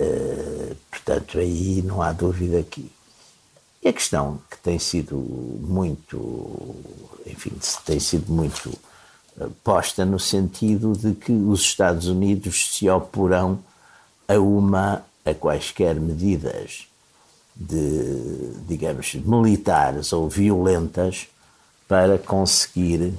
Uh, 0.01 0.77
portanto, 0.91 1.39
aí 1.39 1.83
não 1.83 2.03
há 2.03 2.13
dúvida 2.13 2.63
que 2.63 2.91
e 3.83 3.89
a 3.89 3.93
questão 3.93 4.39
que 4.49 4.57
tem 4.59 4.79
sido 4.79 5.17
muito, 5.17 6.77
enfim, 7.27 7.51
tem 7.85 7.99
sido 7.99 8.33
muito 8.33 8.73
eh, 9.41 9.49
posta 9.65 10.05
no 10.05 10.21
sentido 10.21 10.93
de 10.93 11.15
que 11.15 11.33
os 11.33 11.63
Estados 11.63 12.07
Unidos 12.07 12.77
se 12.77 12.89
oporão 12.89 13.59
a 14.29 14.39
uma, 14.39 15.05
a 15.25 15.35
quaisquer 15.35 15.97
medidas 15.97 16.87
de, 17.57 18.53
digamos, 18.69 19.15
militares 19.15 20.13
ou 20.13 20.29
violentas 20.29 21.27
para 21.89 22.19
conseguir 22.19 23.13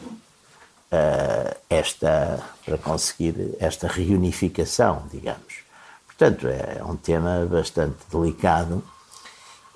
uh, 0.93 1.57
esta, 1.69 2.39
para 2.63 2.77
conseguir 2.77 3.55
esta 3.59 3.87
reunificação, 3.87 5.03
digamos. 5.11 5.63
Portanto, 6.05 6.47
é 6.47 6.83
um 6.83 6.95
tema 6.95 7.45
bastante 7.49 7.97
delicado 8.11 8.83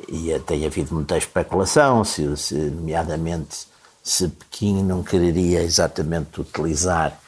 e 0.07 0.37
tem 0.45 0.65
havido 0.65 0.93
muita 0.93 1.17
especulação, 1.17 2.03
se, 2.03 2.37
se, 2.37 2.53
nomeadamente 2.53 3.67
se 4.03 4.27
Pequim 4.27 4.83
não 4.83 5.03
quereria 5.03 5.61
exatamente 5.63 6.39
utilizar 6.39 7.19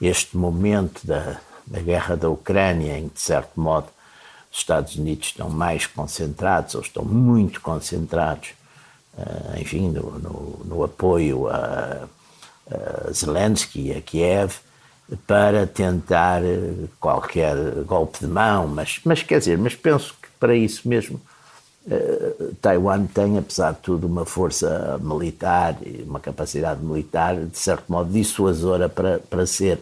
este 0.00 0.36
momento 0.36 1.06
da, 1.06 1.38
da 1.66 1.80
guerra 1.80 2.16
da 2.16 2.28
Ucrânia, 2.28 2.98
em 2.98 3.08
que, 3.08 3.14
de 3.14 3.20
certo 3.20 3.58
modo, 3.58 3.86
os 4.50 4.58
Estados 4.58 4.96
Unidos 4.96 5.28
estão 5.28 5.48
mais 5.48 5.86
concentrados, 5.86 6.74
ou 6.74 6.80
estão 6.80 7.04
muito 7.04 7.60
concentrados, 7.60 8.50
uh, 9.16 9.58
enfim, 9.58 9.88
no, 9.88 10.18
no, 10.18 10.60
no 10.64 10.84
apoio 10.84 11.48
a, 11.48 12.08
Zelensky 13.12 13.88
e 13.88 13.92
a 13.92 14.00
Kiev, 14.00 14.54
para 15.26 15.66
tentar 15.66 16.42
qualquer 16.98 17.54
golpe 17.84 18.18
de 18.20 18.26
mão, 18.26 18.66
mas, 18.66 19.00
mas 19.04 19.22
quer 19.22 19.38
dizer, 19.38 19.56
mas 19.56 19.74
penso 19.74 20.14
que 20.20 20.28
para 20.38 20.54
isso 20.54 20.88
mesmo 20.88 21.20
Uh, 21.86 22.52
Taiwan 22.60 23.06
tem, 23.06 23.38
apesar 23.38 23.70
de 23.70 23.78
tudo, 23.78 24.08
uma 24.08 24.24
força 24.24 24.98
militar 25.00 25.76
e 25.82 26.02
uma 26.02 26.18
capacidade 26.18 26.84
militar, 26.84 27.36
de 27.36 27.56
certo 27.56 27.84
modo, 27.86 28.10
dissuasora 28.10 28.88
para, 28.88 29.20
para 29.20 29.46
ser 29.46 29.78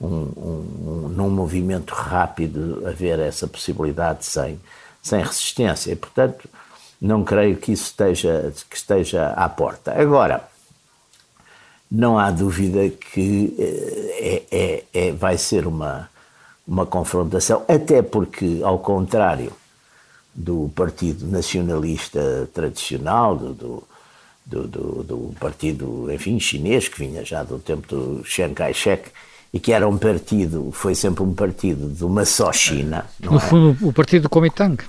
um, 0.00 0.06
um, 0.06 1.08
num 1.14 1.28
movimento 1.28 1.92
rápido 1.92 2.82
haver 2.86 3.18
essa 3.18 3.46
possibilidade 3.46 4.24
sem, 4.24 4.58
sem 5.02 5.22
resistência. 5.22 5.92
E, 5.92 5.96
portanto, 5.96 6.48
não 6.98 7.22
creio 7.22 7.58
que 7.58 7.72
isso 7.72 7.84
esteja, 7.84 8.50
que 8.70 8.76
esteja 8.76 9.28
à 9.32 9.46
porta. 9.46 9.92
Agora, 9.92 10.48
não 11.94 12.18
há 12.18 12.30
dúvida 12.30 12.88
que 12.88 13.54
eh, 13.58 14.42
é, 14.50 14.56
é, 14.58 14.84
é, 15.08 15.12
vai 15.12 15.36
ser 15.36 15.66
uma, 15.66 16.08
uma 16.66 16.86
confrontação, 16.86 17.62
até 17.68 18.00
porque, 18.00 18.60
ao 18.64 18.78
contrário 18.78 19.52
do 20.34 20.70
Partido 20.74 21.26
Nacionalista 21.26 22.48
Tradicional, 22.54 23.36
do, 23.36 23.52
do, 24.46 24.66
do, 24.66 25.02
do, 25.02 25.34
Partido, 25.38 26.10
enfim, 26.10 26.40
chinês, 26.40 26.88
que 26.88 26.98
vinha 26.98 27.22
já 27.26 27.42
do 27.42 27.58
tempo 27.58 27.86
do 27.86 28.24
Chiang 28.24 28.54
Kai-shek, 28.54 29.10
e 29.52 29.60
que 29.60 29.70
era 29.70 29.86
um 29.86 29.98
partido, 29.98 30.70
foi 30.72 30.94
sempre 30.94 31.22
um 31.22 31.34
partido 31.34 31.90
de 31.90 32.02
uma 32.06 32.24
só 32.24 32.50
China. 32.54 33.04
no 33.20 33.36
é? 33.36 33.40
fundo, 33.40 33.86
o 33.86 33.92
partido 33.92 34.22
do 34.22 34.30
Kuomintang. 34.30 34.82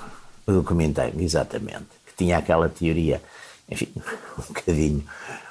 Do 0.48 0.64
Kuomintang, 0.64 1.22
exatamente. 1.22 1.88
Que 2.08 2.16
tinha 2.16 2.38
aquela 2.38 2.70
teoria, 2.70 3.22
enfim, 3.70 3.90
um 4.40 4.54
bocadinho 4.54 5.04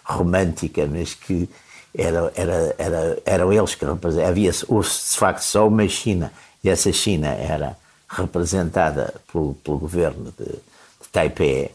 romântica, 0.04 0.86
mas 0.86 1.14
que 1.14 1.48
era, 1.96 2.32
era, 2.34 2.74
era, 2.78 3.18
eram 3.24 3.52
eles 3.52 3.74
que 3.74 3.84
representavam. 3.84 4.30
Havia, 4.30 4.50
de 4.50 5.16
facto, 5.16 5.42
só 5.42 5.68
uma 5.68 5.86
China, 5.88 6.32
e 6.62 6.68
essa 6.68 6.92
China 6.92 7.28
era 7.28 7.76
representada 8.08 9.14
pelo, 9.30 9.54
pelo 9.54 9.78
governo 9.78 10.32
de, 10.38 10.44
de 10.44 11.08
Taipei, 11.10 11.70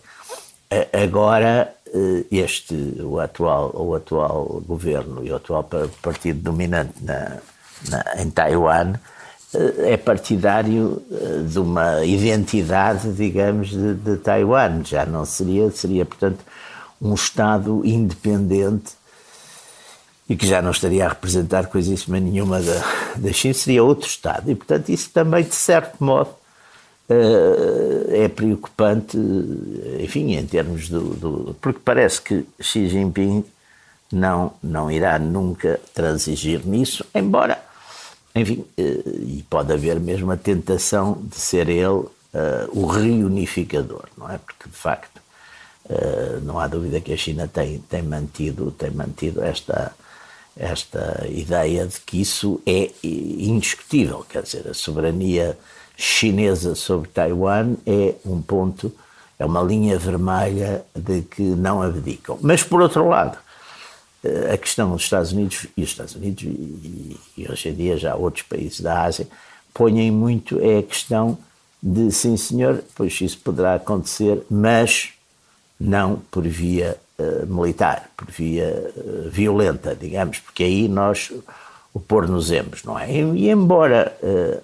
agora 0.93 1.73
eh, 1.93 2.25
este, 2.31 2.73
o 3.01 3.19
atual, 3.19 3.71
o 3.73 3.95
atual 3.95 4.61
governo 4.67 5.23
e 5.23 5.31
o 5.31 5.35
atual 5.35 5.63
partido 6.01 6.41
dominante 6.41 6.93
na, 7.01 7.37
na, 7.89 8.21
em 8.21 8.29
Taiwan 8.29 8.93
eh, 9.53 9.93
é 9.93 9.97
partidário 9.97 11.01
eh, 11.11 11.43
de 11.47 11.59
uma 11.59 12.03
identidade, 12.03 13.11
digamos, 13.13 13.69
de, 13.69 13.93
de 13.93 14.17
Taiwan. 14.17 14.83
Já 14.83 15.05
não 15.05 15.23
seria, 15.25 15.71
seria, 15.71 16.05
portanto, 16.05 16.39
um 17.01 17.13
Estado 17.13 17.81
independente 17.85 18.93
e 20.29 20.35
que 20.35 20.45
já 20.45 20.61
não 20.61 20.71
estaria 20.71 21.05
a 21.05 21.09
representar 21.09 21.67
coisíssima 21.67 22.19
nenhuma 22.19 22.61
da, 22.61 22.83
da 23.15 23.31
China, 23.31 23.53
seria 23.53 23.83
outro 23.83 24.07
Estado. 24.07 24.51
E, 24.51 24.55
portanto, 24.55 24.89
isso 24.89 25.09
também, 25.11 25.43
de 25.43 25.55
certo 25.55 26.03
modo, 26.03 26.29
eh, 27.09 28.25
é 28.25 28.27
preocupante, 28.27 29.17
enfim, 29.99 30.35
em 30.35 30.45
termos 30.45 30.89
do, 30.89 31.01
do, 31.15 31.55
Porque 31.61 31.79
parece 31.83 32.21
que 32.21 32.45
Xi 32.59 32.89
Jinping 32.89 33.45
não, 34.11 34.53
não 34.61 34.91
irá 34.91 35.17
nunca 35.17 35.79
transigir 35.93 36.65
nisso, 36.65 37.05
embora, 37.15 37.63
enfim, 38.35 38.65
eh, 38.77 39.01
e 39.05 39.45
pode 39.49 39.71
haver 39.71 39.99
mesmo 40.01 40.31
a 40.31 40.37
tentação 40.37 41.21
de 41.21 41.37
ser 41.37 41.69
ele 41.69 41.87
uh, 41.87 42.09
o 42.71 42.85
reunificador, 42.85 44.05
não 44.17 44.29
é? 44.29 44.37
Porque, 44.37 44.69
de 44.69 44.75
facto, 44.75 45.21
não 46.43 46.59
há 46.59 46.67
dúvida 46.67 46.99
que 46.99 47.13
a 47.13 47.17
China 47.17 47.47
tem, 47.47 47.79
tem, 47.79 48.01
mantido, 48.01 48.71
tem 48.71 48.91
mantido 48.91 49.43
esta, 49.43 49.93
esta 50.55 51.25
ideia 51.29 51.85
de 51.87 51.99
que 52.01 52.21
isso 52.21 52.61
é 52.65 52.91
indiscutível, 53.03 54.25
quer 54.29 54.43
dizer, 54.43 54.67
a 54.67 54.73
soberania 54.73 55.57
chinesa 55.95 56.75
sobre 56.75 57.09
Taiwan 57.09 57.75
é 57.85 58.15
um 58.25 58.41
ponto, 58.41 58.91
é 59.39 59.45
uma 59.45 59.61
linha 59.61 59.97
vermelha 59.97 60.85
de 60.95 61.21
que 61.23 61.41
não 61.41 61.81
abdicam. 61.81 62.37
Mas, 62.41 62.63
por 62.63 62.81
outro 62.81 63.07
lado, 63.07 63.37
eh, 64.23 64.53
a 64.53 64.57
questão 64.57 64.91
dos 64.91 65.03
Estados 65.03 65.31
Unidos, 65.31 65.65
e 65.75 65.83
os 65.83 65.89
Estados 65.89 66.15
Unidos, 66.15 66.43
e, 66.43 67.19
e 67.37 67.47
hoje 67.49 67.69
em 67.69 67.73
dia 67.73 67.97
já 67.97 68.15
outros 68.15 68.43
países 68.43 68.79
da 68.79 69.03
Ásia, 69.03 69.27
põem 69.73 70.11
muito 70.11 70.59
é 70.59 70.79
a 70.79 70.83
questão 70.83 71.37
de, 71.81 72.11
sim 72.11 72.37
senhor, 72.37 72.83
pois 72.95 73.19
isso 73.21 73.39
poderá 73.39 73.75
acontecer, 73.75 74.43
mas 74.49 75.13
não 75.79 76.21
por 76.31 76.47
via 76.47 76.97
uh, 77.19 77.45
militar, 77.45 78.09
por 78.15 78.29
via 78.31 78.91
uh, 78.95 79.29
violenta, 79.29 79.95
digamos, 79.95 80.39
porque 80.39 80.63
aí 80.63 80.87
nós 80.87 81.31
o 81.93 81.99
pôr 81.99 82.27
nos 82.27 82.51
emos, 82.51 82.83
não 82.83 82.97
é? 82.97 83.11
E, 83.11 83.49
embora 83.49 84.15
uh, 84.21 84.61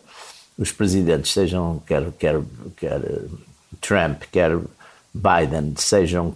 os 0.58 0.72
presidentes 0.72 1.32
sejam, 1.32 1.82
quer, 1.86 2.12
quer, 2.20 2.40
quer 2.78 3.02
Trump, 3.82 4.24
quer 4.32 4.58
Biden, 5.14 5.74
sejam 5.78 6.36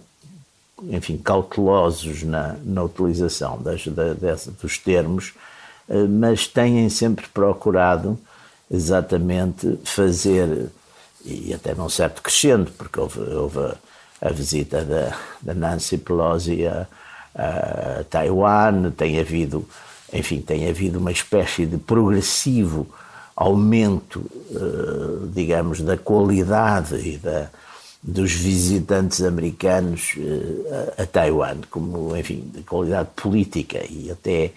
enfim, 0.84 1.16
cautelosos 1.16 2.22
na, 2.22 2.56
na 2.64 2.84
utilização 2.84 3.60
das, 3.60 3.84
da, 3.88 4.14
dessa, 4.14 4.52
dos 4.52 4.78
termos, 4.78 5.34
mas 6.08 6.46
têm 6.46 6.88
sempre 6.88 7.26
procurado 7.26 8.16
exatamente 8.70 9.78
fazer, 9.82 10.70
e 11.24 11.52
até 11.52 11.74
num 11.74 11.88
certo 11.88 12.22
crescendo, 12.22 12.70
porque 12.78 13.00
houve, 13.00 13.18
houve 13.18 13.74
a, 14.20 14.30
visita 14.30 14.84
da, 14.84 15.16
da, 15.40 15.54
Nancy 15.54 15.98
Pelosi 15.98 16.66
a, 16.66 16.86
a 17.34 18.04
Taiwan, 18.04 18.90
tem 18.90 19.18
havido, 19.18 19.68
enfim, 20.12 20.40
tem 20.40 20.68
havido 20.68 20.98
uma 20.98 21.12
espécie 21.12 21.66
de 21.66 21.76
progressivo 21.76 22.86
aumento, 23.36 24.28
eh, 24.50 25.28
digamos, 25.32 25.80
da 25.80 25.96
qualidade 25.96 26.96
e 26.96 27.16
da, 27.18 27.48
dos 28.02 28.32
visitantes 28.32 29.22
americanos 29.22 30.14
uh, 30.16 30.94
a, 30.98 31.02
a, 31.02 31.06
Taiwan, 31.06 31.58
como, 31.70 32.16
enfim, 32.16 32.50
de 32.52 32.62
qualidade 32.62 33.10
política 33.14 33.80
e 33.88 34.10
até, 34.10 34.52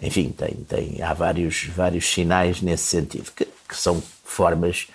enfim, 0.00 0.30
tem, 0.30 0.54
tem, 0.68 1.02
há 1.02 1.12
vários, 1.12 1.64
vários 1.74 2.06
sinais 2.06 2.60
nesse 2.62 2.84
sentido, 2.84 3.30
que, 3.34 3.46
que 3.46 3.76
são 3.76 4.02
formas, 4.24 4.88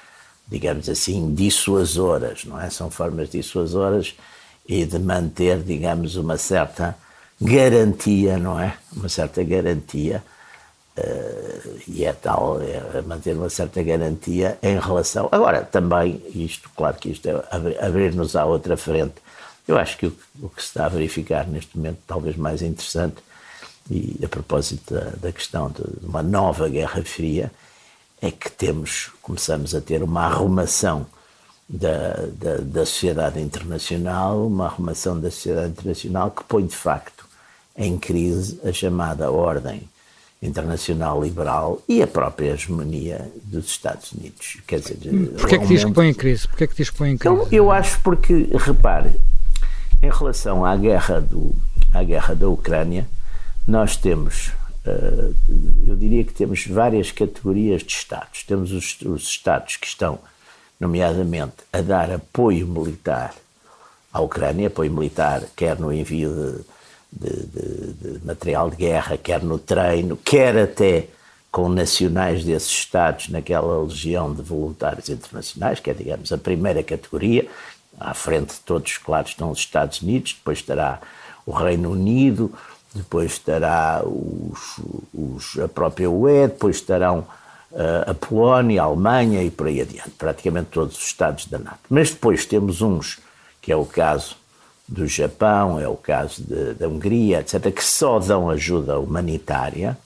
digamos 0.48 0.90
assim, 0.90 1.34
dissuasoras, 1.34 2.46
não 2.46 2.60
é? 2.60 2.70
São 2.70 2.90
formas 2.90 3.30
dissuasoras 3.30 4.16
e 4.68 4.86
de 4.86 5.00
manter, 5.00 5.62
digamos, 5.62 6.16
uma 6.16 6.38
certa 6.38 6.96
garantia, 7.42 8.38
não 8.38 8.60
é? 8.60 8.78
Uma 8.96 9.10
certa 9.10 9.44
garantia 9.44 10.24
Uh, 10.96 11.82
e 11.88 12.06
é 12.06 12.14
tal, 12.14 12.62
é 12.62 13.02
manter 13.02 13.36
uma 13.36 13.50
certa 13.50 13.82
garantia 13.82 14.60
em 14.62 14.80
relação. 14.80 15.28
Agora, 15.32 15.64
também, 15.64 16.22
isto, 16.36 16.70
claro 16.76 16.98
que 16.98 17.10
isto 17.10 17.28
é 17.28 17.34
abrir-nos 17.84 18.36
à 18.36 18.46
outra 18.46 18.78
frente. 18.78 19.16
Eu 19.68 19.76
acho 19.78 19.98
que 19.98 20.06
o, 20.06 20.16
o, 20.40 20.50
que 20.50 20.62
se 20.62 20.68
está 20.68 20.86
a 20.86 20.90
verificar 20.90 21.48
neste 21.48 21.76
momento, 21.76 21.98
talvez 22.06 22.36
mais 22.36 22.62
interessante, 22.62 23.16
e 23.90 24.20
a 24.24 24.28
propósito 24.28 24.94
da, 24.94 25.10
da 25.20 25.32
questão 25.32 25.68
de 25.72 25.82
uma 26.06 26.22
nova 26.22 26.70
Guerra 26.70 27.04
Fria, 27.04 27.52
é 28.24 28.32
que 28.32 28.50
temos, 28.50 29.12
começamos 29.22 29.76
a 29.76 29.82
ter 29.82 30.02
uma 30.02 30.22
arrumação 30.22 31.06
da, 31.68 32.14
da, 32.40 32.56
da 32.62 32.86
sociedade 32.86 33.38
internacional, 33.42 34.48
uma 34.48 34.68
arrumação 34.68 35.20
da 35.20 35.30
sociedade 35.30 35.72
internacional 35.72 36.32
que 36.32 36.42
põe 36.46 36.66
de 36.66 36.76
facto 36.76 37.26
em 37.76 37.98
crise 37.98 38.62
a 38.64 38.72
chamada 38.72 39.30
ordem 39.30 39.90
internacional 40.42 41.22
liberal 41.22 41.82
e 41.88 42.02
a 42.02 42.08
própria 42.08 42.54
hegemonia 42.54 43.30
dos 43.44 43.66
Estados 43.66 44.14
Unidos. 44.14 44.58
Quer 44.66 44.80
dizer, 44.80 44.98
Porquê 45.38 45.56
é 45.56 45.60
que 45.60 45.68
diz 45.68 45.84
que 45.84 45.92
põe 45.92 46.08
em 46.08 46.14
crise? 46.14 46.48
Porquê 46.48 46.64
é 46.64 46.68
que 46.68 46.76
diz 46.78 46.90
que 46.90 46.98
põe 46.98 47.12
em 47.12 47.18
crise? 47.18 47.36
Eu, 47.36 47.48
eu 47.52 47.72
acho 47.72 48.00
porque, 48.00 48.48
repare, 48.54 49.20
em 50.02 50.10
relação 50.10 50.66
à 50.66 50.78
guerra, 50.78 51.20
do, 51.20 51.54
à 51.94 52.02
guerra 52.04 52.34
da 52.34 52.48
Ucrânia, 52.48 53.06
nós 53.68 53.98
temos, 53.98 54.52
eu 55.88 55.96
diria 55.96 56.24
que 56.24 56.34
temos 56.34 56.66
várias 56.68 57.12
categorias 57.12 57.84
de 57.84 57.94
Estados. 57.94 58.44
Temos 58.44 58.72
os, 58.72 59.00
os 59.02 59.24
Estados 59.24 59.78
que 59.78 59.88
estão, 59.88 60.20
nomeadamente, 60.80 61.56
a 61.72 61.82
dar 61.82 62.12
apoio 62.12 62.68
militar 62.68 63.34
à 64.12 64.22
Ucrânia, 64.22 64.68
apoio 64.68 64.92
militar 64.92 65.44
quer 65.56 65.80
no 65.80 65.92
envio 65.92 66.30
de 66.34 66.74
de, 67.20 67.46
de, 67.46 67.94
de 67.94 68.26
material 68.26 68.70
de 68.70 68.76
guerra, 68.78 69.18
quer 69.18 69.44
no 69.44 69.60
treino, 69.60 70.18
quer 70.18 70.58
até 70.58 71.08
com 71.52 71.70
nacionais 71.70 72.44
desses 72.44 72.72
Estados 72.72 73.30
naquela 73.30 73.84
legião 73.84 74.34
de 74.34 74.42
voluntários 74.42 75.10
internacionais, 75.10 75.80
que 75.80 75.92
é, 75.92 75.94
digamos, 75.94 76.32
a 76.32 76.38
primeira 76.38 76.82
categoria. 76.82 77.48
À 78.00 78.16
frente 78.16 78.56
de 78.56 78.60
todos, 78.62 78.98
claro, 78.98 79.28
estão 79.28 79.52
os 79.52 79.60
Estados 79.60 80.02
Unidos, 80.02 80.34
depois 80.34 80.58
estará 80.58 81.00
o 81.46 81.52
Reino 81.52 81.92
Unido, 81.92 82.52
depois 82.94 83.32
estará 83.34 84.04
os, 84.06 84.80
os, 85.14 85.60
a 85.60 85.68
própria 85.68 86.10
UE, 86.10 86.48
depois 86.48 86.76
estarão 86.76 87.26
uh, 87.72 88.12
a 88.12 88.14
Polónia, 88.14 88.84
a 88.84 88.86
Alemanha 88.86 89.44
e 89.44 89.50
por 89.50 89.68
aí 89.68 89.82
adiante, 89.82 90.12
praticamente 90.12 90.70
todos 90.72 90.98
os 90.98 91.04
Estados 91.04 91.46
da 91.48 91.58
NATO. 91.58 91.80
Mas 91.90 92.12
depois 92.12 92.46
temos 92.46 92.82
uns, 92.82 93.20
que 93.62 93.72
é 93.72 93.76
o 93.76 93.86
caso 93.86 94.36
do 94.88 95.08
Japão, 95.08 95.80
é 95.80 95.88
o 95.88 95.96
caso 95.96 96.44
de, 96.44 96.76
da 96.76 96.88
Hungria, 96.88 97.40
etc., 97.40 97.74
que 97.74 97.84
só 97.84 98.20
dão 98.20 98.50
ajuda 98.50 99.00
humanitária, 99.00 99.98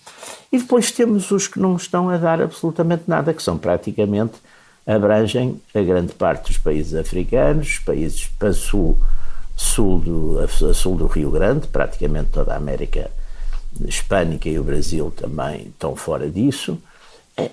e 0.52 0.58
depois 0.58 0.92
temos 0.92 1.30
os 1.32 1.48
que 1.48 1.60
não 1.60 1.76
estão 1.76 2.10
a 2.10 2.18
dar 2.18 2.42
absolutamente 2.42 3.04
nada, 3.08 3.34
que 3.34 3.44
são 3.44 3.58
praticamente, 3.58 4.36
abrangem 4.86 5.62
a 5.76 5.82
grande 5.82 6.14
parte 6.14 6.48
dos 6.48 6.58
países 6.58 6.96
africanos, 6.96 7.68
os 7.68 7.80
países 7.80 8.28
para 8.40 8.54
sul, 8.54 8.98
sul 9.68 10.00
do, 10.00 10.40
a 10.40 10.74
sul 10.74 10.96
do 10.96 11.08
Rio 11.08 11.30
Grande, 11.30 11.68
praticamente 11.68 12.30
toda 12.32 12.54
a 12.54 12.58
América 12.58 13.12
hispânica 13.86 14.50
e 14.50 14.58
o 14.58 14.64
Brasil 14.64 15.12
também 15.16 15.68
estão 15.68 15.96
fora 15.96 16.30
disso, 16.30 16.78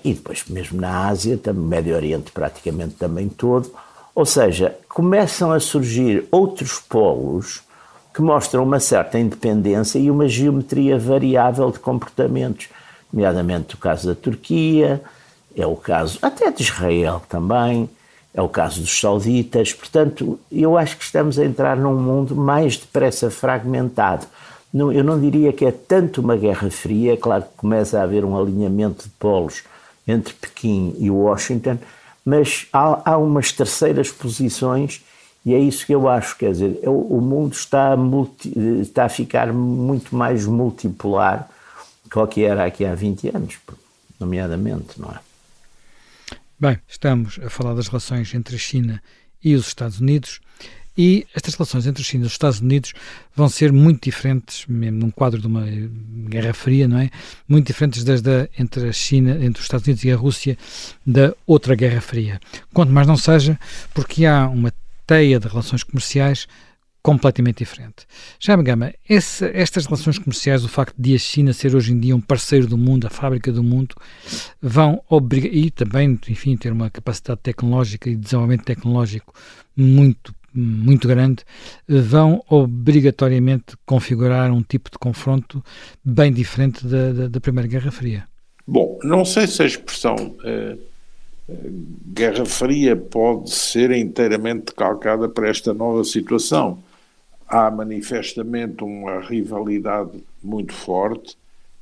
e 0.03 0.13
depois 0.13 0.45
mesmo 0.47 0.81
na 0.81 1.07
Ásia, 1.07 1.37
também, 1.37 1.63
Médio 1.63 1.95
Oriente 1.95 2.31
praticamente 2.31 2.95
também 2.95 3.29
todo, 3.29 3.71
ou 4.15 4.25
seja, 4.25 4.75
começam 4.87 5.51
a 5.51 5.59
surgir 5.59 6.25
outros 6.31 6.79
polos 6.79 7.61
que 8.13 8.21
mostram 8.21 8.63
uma 8.63 8.79
certa 8.79 9.19
independência 9.19 9.99
e 9.99 10.09
uma 10.09 10.27
geometria 10.27 10.97
variável 10.97 11.69
de 11.69 11.79
comportamentos, 11.79 12.69
nomeadamente 13.11 13.75
o 13.75 13.77
caso 13.77 14.07
da 14.07 14.15
Turquia, 14.15 15.03
é 15.55 15.67
o 15.67 15.75
caso 15.75 16.17
até 16.21 16.49
de 16.49 16.63
Israel 16.63 17.21
também, 17.27 17.89
é 18.35 18.41
o 18.41 18.49
caso 18.49 18.81
dos 18.81 18.99
sauditas. 18.99 19.73
Portanto, 19.73 20.37
eu 20.51 20.77
acho 20.77 20.97
que 20.97 21.05
estamos 21.05 21.39
a 21.39 21.45
entrar 21.45 21.77
num 21.77 21.95
mundo 21.95 22.35
mais 22.35 22.75
depressa 22.75 23.31
fragmentado. 23.31 24.27
Eu 24.73 25.03
não 25.05 25.19
diria 25.19 25.53
que 25.53 25.65
é 25.65 25.71
tanto 25.71 26.19
uma 26.19 26.35
guerra 26.35 26.69
fria, 26.69 27.13
é 27.13 27.17
claro 27.17 27.43
que 27.43 27.55
começa 27.55 27.97
a 27.97 28.03
haver 28.03 28.25
um 28.25 28.37
alinhamento 28.37 29.03
de 29.03 29.09
polos 29.11 29.63
entre 30.05 30.33
Pequim 30.33 30.93
e 30.99 31.09
Washington, 31.09 31.77
mas 32.25 32.67
há, 32.73 33.11
há 33.11 33.17
umas 33.17 33.53
terceiras 33.53 34.11
posições 34.11 35.01
e 35.45 35.53
é 35.53 35.59
isso 35.59 35.85
que 35.85 35.93
eu 35.93 36.09
acho, 36.09 36.37
quer 36.37 36.51
dizer, 36.51 36.79
é 36.81 36.89
o 36.89 37.21
mundo 37.21 37.53
está 37.53 37.93
a, 37.93 37.97
multi, 37.97 38.51
está 38.81 39.05
a 39.05 39.09
ficar 39.09 39.53
muito 39.53 40.13
mais 40.13 40.45
multipolar 40.45 41.47
do 42.11 42.27
que 42.27 42.43
era 42.43 42.65
aqui 42.65 42.83
há 42.83 42.95
20 42.95 43.29
anos, 43.29 43.57
nomeadamente, 44.19 44.99
não 44.99 45.09
é? 45.09 45.19
Bem, 46.57 46.79
estamos 46.87 47.37
a 47.43 47.49
falar 47.49 47.73
das 47.73 47.89
relações 47.89 48.33
entre 48.33 48.55
a 48.55 48.59
China 48.59 49.03
e 49.43 49.55
os 49.55 49.67
Estados 49.67 49.99
Unidos 49.99 50.39
e 50.97 51.27
estas 51.35 51.53
relações 51.55 51.85
entre 51.85 52.01
a 52.01 52.05
China 52.05 52.23
e 52.23 52.27
os 52.27 52.31
Estados 52.31 52.61
Unidos 52.61 52.93
vão 53.35 53.49
ser 53.49 53.73
muito 53.73 54.05
diferentes, 54.05 54.65
mesmo 54.65 54.99
num 54.99 55.11
quadro 55.11 55.41
de 55.41 55.47
uma 55.47 55.65
Guerra 56.29 56.53
Fria, 56.53 56.87
não 56.87 56.99
é? 56.99 57.09
Muito 57.45 57.67
diferentes 57.67 58.05
das 58.05 58.21
da, 58.21 58.47
entre 58.57 58.87
a 58.87 58.93
China, 58.93 59.31
entre 59.31 59.59
os 59.59 59.65
Estados 59.65 59.85
Unidos 59.85 60.05
e 60.05 60.11
a 60.11 60.15
Rússia, 60.15 60.57
da 61.05 61.35
outra 61.45 61.75
Guerra 61.75 61.99
Fria. 61.99 62.39
Quanto 62.73 62.93
mais 62.93 63.05
não 63.05 63.17
seja, 63.17 63.59
porque 63.93 64.25
há 64.25 64.47
uma 64.47 64.73
teia 65.05 65.41
de 65.41 65.49
relações 65.49 65.83
comerciais 65.83 66.47
completamente 67.05 67.59
diferente. 67.59 68.07
Já 68.39 68.57
me 68.57 68.63
Gama, 68.63 68.91
esse, 69.07 69.45
estas 69.53 69.85
relações 69.85 70.17
comerciais, 70.17 70.65
o 70.65 70.67
facto 70.67 70.95
de 70.97 71.13
a 71.13 71.19
China 71.19 71.53
ser 71.53 71.75
hoje 71.75 71.93
em 71.93 71.99
dia 71.99 72.15
um 72.15 72.19
parceiro 72.19 72.65
do 72.65 72.79
mundo, 72.79 73.05
a 73.05 73.11
fábrica 73.11 73.51
do 73.51 73.61
mundo, 73.61 73.93
vão 74.59 74.99
obrigar, 75.07 75.53
e 75.53 75.69
também, 75.69 76.19
enfim, 76.27 76.57
ter 76.57 76.71
uma 76.71 76.89
capacidade 76.89 77.41
tecnológica 77.43 78.09
e 78.09 78.15
desenvolvimento 78.15 78.63
tecnológico 78.63 79.35
muito 79.77 80.33
muito 80.57 81.05
grande, 81.05 81.43
vão 81.85 82.41
obrigatoriamente 82.49 83.75
configurar 83.85 84.49
um 84.53 84.63
tipo 84.63 84.89
de 84.89 84.97
confronto 84.97 85.61
bem 86.01 86.31
diferente 86.31 86.87
da, 86.87 87.11
da, 87.11 87.27
da 87.27 87.41
Primeira 87.41 87.67
Guerra 87.67 87.91
Fria. 87.91 88.23
Bom, 88.65 88.97
não 89.03 89.25
sei 89.25 89.47
se 89.47 89.61
a 89.61 89.65
expressão 89.65 90.15
uh, 90.15 90.79
Guerra 92.07 92.45
Fria 92.45 92.95
pode 92.95 93.51
ser 93.51 93.91
inteiramente 93.91 94.73
calcada 94.73 95.27
para 95.27 95.49
esta 95.49 95.73
nova 95.73 96.05
situação. 96.05 96.81
Há 97.47 97.69
manifestamente 97.69 98.83
uma 98.83 99.19
rivalidade 99.19 100.23
muito 100.43 100.73
forte 100.73 101.37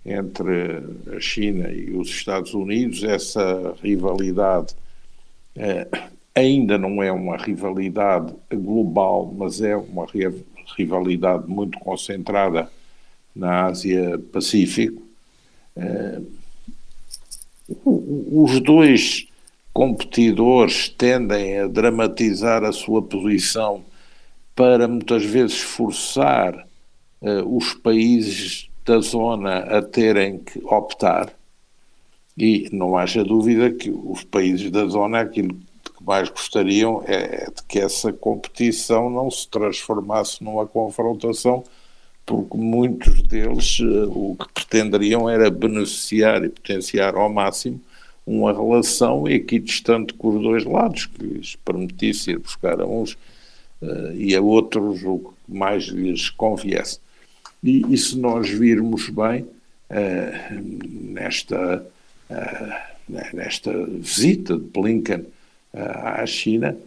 entre 0.06 0.84
a 1.16 1.20
China 1.20 1.70
e 1.70 1.92
os 1.92 2.10
Estados 2.10 2.54
Unidos. 2.54 3.04
Essa 3.04 3.74
rivalidade 3.82 4.76
eh, 5.56 5.88
ainda 6.36 6.78
não 6.78 7.02
é 7.02 7.12
uma 7.12 7.38
rivalidade 7.38 8.34
global, 8.52 9.34
mas 9.38 9.62
é 9.62 9.76
uma 9.76 10.06
rivalidade 10.78 11.48
muito 11.48 11.80
concentrada 11.80 12.70
na 13.36 13.66
Ásia-Pacífico. 13.68 15.02
Eh, 15.76 16.22
os 17.76 18.60
dois 18.60 19.28
competidores 19.74 20.90
tendem 20.90 21.60
a 21.60 21.68
dramatizar 21.68 22.64
a 22.64 22.72
sua 22.72 23.02
posição 23.02 23.84
para 24.56 24.88
muitas 24.88 25.24
vezes 25.24 25.60
forçar 25.60 26.68
uh, 27.22 27.58
os 27.58 27.74
países 27.74 28.70
da 28.86 29.00
zona 29.00 29.60
a 29.60 29.82
terem 29.82 30.40
que 30.40 30.60
optar. 30.66 31.34
E 32.38 32.68
não 32.72 32.98
haja 32.98 33.24
dúvida 33.24 33.72
que 33.72 33.92
os 33.92 34.24
países 34.24 34.70
da 34.72 34.86
zona 34.86 35.22
aquilo 35.22 35.56
que 35.84 36.04
mais 36.04 36.30
gostariam 36.30 37.04
é, 37.06 37.44
é 37.44 37.46
de 37.46 37.64
que 37.68 37.80
essa 37.80 38.12
competição 38.12 39.10
não 39.10 39.30
se 39.30 39.48
transformasse 39.48 40.44
numa 40.44 40.66
confrontação, 40.66 41.64
porque 42.26 42.58
muitos 42.58 43.22
deles 43.24 43.80
uh, 43.80 44.10
o 44.10 44.36
que 44.36 44.54
pretenderiam 44.54 45.30
era 45.30 45.50
beneficiar 45.50 46.44
e 46.44 46.50
potenciar 46.50 47.16
ao 47.16 47.30
máximo 47.32 47.80
uma 48.26 48.54
relação 48.54 49.28
equidistante 49.28 50.14
com 50.14 50.30
os 50.30 50.42
dois 50.42 50.64
lados, 50.64 51.06
que 51.08 51.24
lhes 51.24 51.56
permitisse 51.58 52.32
ir 52.32 52.40
buscar 52.40 52.80
a 52.80 52.86
uns 52.86 53.18
e 54.16 54.36
a 54.36 54.42
outros 54.42 55.04
o 55.04 55.20
que 55.20 55.56
mais 55.56 55.86
lhes 55.86 56.30
conviesse. 56.30 57.00
E, 57.64 57.86
e 57.94 57.98
se 57.98 58.18
nós 58.18 58.50
virmos 58.50 59.10
bem 59.10 59.44
uh, 59.44 60.64
nesta, 61.12 61.86
uh, 62.30 63.16
nesta 63.34 63.72
visita 63.86 64.58
de 64.58 64.64
Blinken 64.64 65.26
à 65.74 66.26
China, 66.26 66.78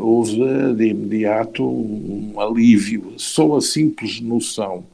houve 0.00 0.74
de 0.74 0.88
imediato 0.88 1.64
um, 1.64 2.38
alívio, 2.38 3.14
só 3.16 3.56
a 3.56 3.60
simples 3.60 4.20
noção 4.20 4.84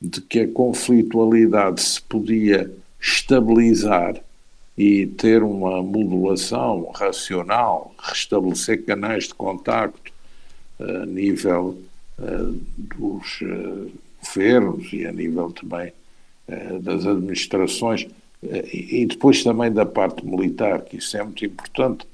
de 0.00 0.20
que 0.20 0.40
a 0.40 0.48
conflitualidade 0.48 1.82
se 1.82 2.00
podia 2.02 2.70
estabilizar 3.00 4.16
e 4.76 5.06
ter 5.06 5.42
uma 5.42 5.82
modulação 5.82 6.90
racional, 6.94 7.94
restabelecer 7.98 8.84
canais 8.84 9.28
de 9.28 9.34
contacto 9.34 10.05
eh, 10.05 10.05
a 10.78 11.06
nível 11.06 11.78
uh, 12.18 12.60
dos 12.76 13.40
uh, 13.42 13.90
governos 14.22 14.92
e 14.92 15.06
a 15.06 15.12
nível 15.12 15.50
também 15.52 15.92
uh, 16.48 16.78
das 16.80 17.06
administrações 17.06 18.06
e 18.72 19.04
depois 19.06 19.42
também 19.42 19.72
da 19.72 19.86
parte 19.86 20.24
militar, 20.24 20.82
que 20.82 20.98
isso 20.98 21.16
é 21.16 21.22
muito 21.24 21.44
importante, 21.44 22.06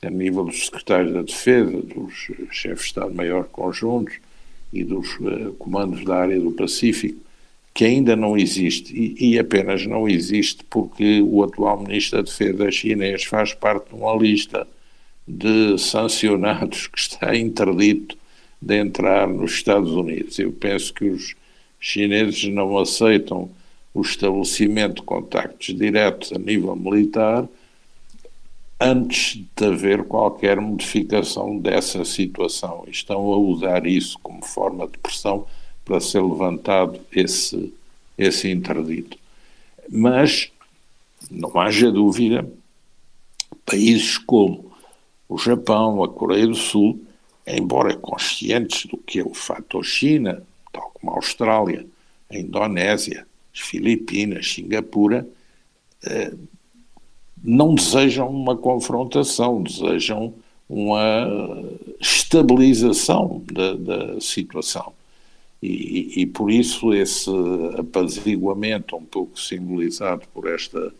a 0.00 0.08
nível 0.08 0.44
dos 0.44 0.66
secretários 0.66 1.12
da 1.12 1.20
Defesa, 1.20 1.82
dos 1.82 2.14
chefes 2.52 2.84
de 2.84 2.86
Estado-Maior 2.86 3.44
conjuntos 3.48 4.14
e 4.72 4.84
dos 4.84 5.18
comandos 5.58 6.04
da 6.04 6.16
área 6.16 6.40
do 6.40 6.52
Pacífico, 6.52 7.20
que 7.74 7.84
ainda 7.84 8.16
não 8.16 8.36
existe 8.38 8.94
e, 8.94 9.32
e, 9.32 9.38
apenas 9.38 9.84
não 9.84 10.08
existe 10.08 10.64
porque 10.70 11.20
o 11.20 11.42
atual 11.42 11.82
Ministro 11.82 12.18
da 12.18 12.22
Defesa 12.22 12.70
chinês 12.70 13.24
faz 13.24 13.52
parte 13.52 13.88
de 13.90 13.94
uma 13.94 14.14
lista 14.14 14.66
de 15.28 15.76
sancionados 15.78 16.86
que 16.86 16.98
está 16.98 17.36
interdito 17.36 18.16
de 18.60 18.76
entrar 18.76 19.28
nos 19.28 19.52
Estados 19.52 19.90
Unidos. 19.92 20.38
Eu 20.38 20.52
penso 20.52 20.92
que 20.94 21.04
os 21.04 21.36
chineses 21.78 22.44
não 22.44 22.78
aceitam 22.78 23.50
o 23.92 24.00
estabelecimento 24.00 24.96
de 24.96 25.02
contactos 25.02 25.76
diretos 25.76 26.32
a 26.32 26.38
nível 26.38 26.74
militar 26.74 27.46
antes 28.80 29.44
de 29.56 29.64
haver 29.64 30.04
qualquer 30.04 30.60
modificação 30.60 31.58
dessa 31.58 32.04
situação. 32.04 32.84
Estão 32.88 33.32
a 33.32 33.36
usar 33.36 33.86
isso 33.86 34.18
como 34.22 34.42
forma 34.44 34.86
de 34.86 34.96
pressão 34.98 35.46
para 35.84 36.00
ser 36.00 36.22
levantado 36.22 36.98
esse, 37.12 37.72
esse 38.16 38.50
interdito. 38.50 39.18
Mas 39.90 40.50
não 41.30 41.58
haja 41.60 41.90
dúvida, 41.90 42.48
países 43.66 44.16
como 44.18 44.67
o 45.28 45.36
Japão, 45.36 46.02
a 46.02 46.08
Coreia 46.08 46.46
do 46.46 46.54
Sul, 46.54 47.00
embora 47.46 47.96
conscientes 47.96 48.86
do 48.86 48.96
que 48.96 49.20
é 49.20 49.24
o 49.24 49.34
fator 49.34 49.84
China, 49.84 50.42
tal 50.72 50.90
como 50.94 51.12
a 51.12 51.16
Austrália, 51.16 51.86
a 52.30 52.38
Indonésia, 52.38 53.26
as 53.54 53.60
Filipinas, 53.60 54.50
Singapura, 54.50 55.26
eh, 56.04 56.32
não 57.42 57.74
desejam 57.74 58.28
uma 58.28 58.56
confrontação, 58.56 59.62
desejam 59.62 60.34
uma 60.68 61.26
estabilização 62.00 63.42
da, 63.50 63.74
da 63.74 64.20
situação. 64.20 64.92
E, 65.62 66.22
e, 66.22 66.26
por 66.26 66.52
isso 66.52 66.94
esse 66.94 67.30
apaziguamento, 67.76 68.96
um 68.96 69.04
pouco 69.04 69.40
simbolizado 69.40 70.22
por 70.32 70.48
esta, 70.48 70.94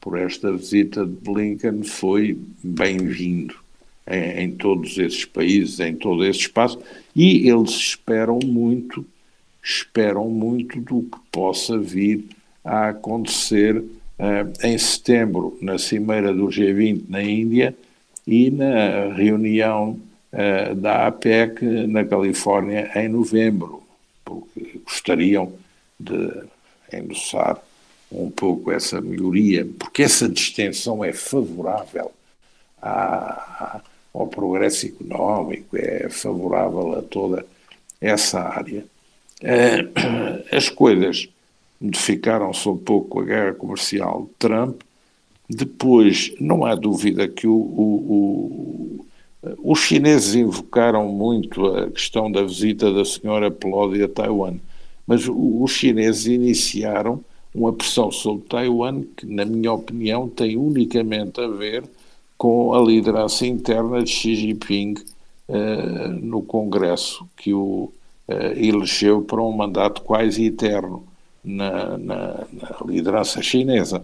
por 0.00 0.18
esta 0.18 0.50
visita 0.50 1.04
de 1.04 1.12
Blinken, 1.12 1.84
foi 1.84 2.36
bem-vindo 2.62 3.54
em, 4.10 4.44
em, 4.44 4.50
todos 4.50 4.98
esses 4.98 5.24
países, 5.24 5.80
em 5.80 5.94
todo 5.94 6.24
esse 6.24 6.40
espaço, 6.40 6.78
e 7.14 7.48
eles 7.48 7.70
esperam 7.70 8.38
muito, 8.44 9.04
esperam 9.62 10.28
muito 10.28 10.80
do 10.80 11.02
que 11.02 11.18
possa 11.30 11.78
vir 11.78 12.24
a 12.64 12.88
acontecer 12.88 13.76
uh, 13.78 14.66
em 14.66 14.76
setembro, 14.76 15.56
na 15.62 15.78
Cimeira 15.78 16.32
do 16.34 16.46
G20 16.48 17.04
na 17.08 17.22
Índia 17.22 17.74
e 18.26 18.50
na 18.50 19.12
reunião 19.14 19.98
uh, 20.32 20.74
da 20.74 21.06
APEC 21.06 21.64
na 21.86 22.04
Califórnia 22.04 22.90
em 22.94 23.08
novembro 23.08 23.80
porque 24.30 24.80
gostariam 24.84 25.52
de 25.98 26.42
endossar 26.92 27.60
um 28.10 28.30
pouco 28.30 28.72
essa 28.72 29.00
melhoria, 29.00 29.66
porque 29.78 30.02
essa 30.02 30.28
distensão 30.28 31.04
é 31.04 31.12
favorável 31.12 32.12
à, 32.80 33.80
ao 34.12 34.26
progresso 34.26 34.86
económico, 34.86 35.76
é 35.76 36.08
favorável 36.08 36.98
a 36.98 37.02
toda 37.02 37.44
essa 38.00 38.40
área. 38.40 38.84
Eh, 39.42 39.86
as 40.52 40.68
coisas 40.68 41.28
modificaram-se 41.80 42.68
um 42.68 42.76
pouco 42.76 43.08
com 43.08 43.20
a 43.20 43.24
guerra 43.24 43.54
comercial 43.54 44.22
de 44.22 44.34
Trump. 44.38 44.82
Depois, 45.48 46.32
não 46.38 46.64
há 46.64 46.74
dúvida 46.74 47.26
que 47.26 47.46
o, 47.46 47.54
o, 47.54 49.06
os 49.62 49.80
chineses 49.80 50.34
invocaram 50.34 51.08
muito 51.08 51.66
a 51.66 51.90
questão 51.90 52.30
da 52.30 52.42
visita 52.42 52.92
da 52.92 53.04
senhora 53.04 53.50
Pelosi 53.50 54.02
a 54.02 54.08
Taiwan, 54.08 54.56
mas 55.06 55.26
os 55.28 55.70
chineses 55.72 56.26
iniciaram 56.26 57.24
uma 57.52 57.72
pressão 57.72 58.12
sobre 58.12 58.46
Taiwan 58.46 59.02
que, 59.16 59.26
na 59.26 59.44
minha 59.44 59.72
opinião, 59.72 60.28
tem 60.28 60.56
unicamente 60.56 61.40
a 61.40 61.48
ver 61.48 61.82
com 62.40 62.72
a 62.72 62.80
liderança 62.80 63.46
interna 63.46 64.02
de 64.02 64.08
Xi 64.08 64.34
Jinping 64.34 64.94
uh, 65.46 66.08
no 66.22 66.40
Congresso, 66.40 67.28
que 67.36 67.52
o 67.52 67.92
uh, 68.26 68.32
elegeu 68.56 69.20
para 69.20 69.42
um 69.42 69.52
mandato 69.52 70.00
quase 70.00 70.46
eterno 70.46 71.06
na, 71.44 71.98
na, 71.98 72.46
na 72.50 72.76
liderança 72.86 73.42
chinesa. 73.42 74.02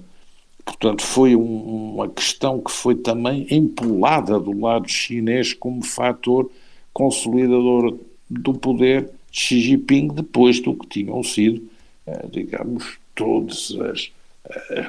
Portanto, 0.67 1.01
foi 1.01 1.35
um, 1.35 1.95
uma 1.95 2.11
questão 2.11 2.61
que 2.61 2.71
foi 2.71 2.97
também 2.97 3.47
empolada 3.51 4.39
do 4.39 4.53
lado 4.61 4.87
chinês 4.87 5.55
como 5.55 5.83
fator 5.83 6.51
consolidador 6.93 7.97
do 8.29 8.53
poder 8.53 9.09
de 9.31 9.41
Xi 9.41 9.61
Jinping 9.61 10.09
depois 10.09 10.61
do 10.61 10.75
que 10.75 10.87
tinham 10.87 11.23
sido, 11.23 11.67
eh, 12.07 12.27
digamos, 12.31 12.99
todas 13.15 13.75
as 13.81 14.13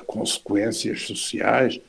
consequências 0.06 1.04
sociais 1.04 1.80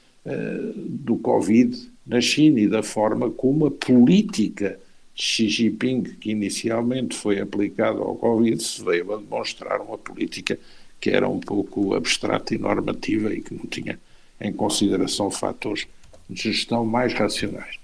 do 0.76 1.16
Covid 1.16 1.90
na 2.06 2.20
China 2.20 2.60
e 2.60 2.68
da 2.68 2.82
forma 2.82 3.30
como 3.30 3.66
a 3.66 3.70
política 3.70 4.78
de 5.14 5.22
Xi 5.22 5.48
Jinping, 5.48 6.02
que 6.02 6.30
inicialmente 6.30 7.16
foi 7.16 7.40
aplicada 7.40 7.98
ao 7.98 8.14
Covid, 8.16 8.62
se 8.62 8.84
veio 8.84 9.12
a 9.12 9.16
demonstrar 9.16 9.80
uma 9.80 9.98
política 9.98 10.58
que 11.00 11.10
era 11.10 11.28
um 11.28 11.38
pouco 11.38 11.94
abstrata 11.94 12.54
e 12.54 12.58
normativa 12.58 13.32
e 13.32 13.40
que 13.40 13.54
não 13.54 13.66
tinha 13.66 13.98
em 14.40 14.52
consideração 14.52 15.30
fatores 15.30 15.86
de 16.28 16.42
gestão 16.42 16.84
mais 16.84 17.12
racionais. 17.14 17.76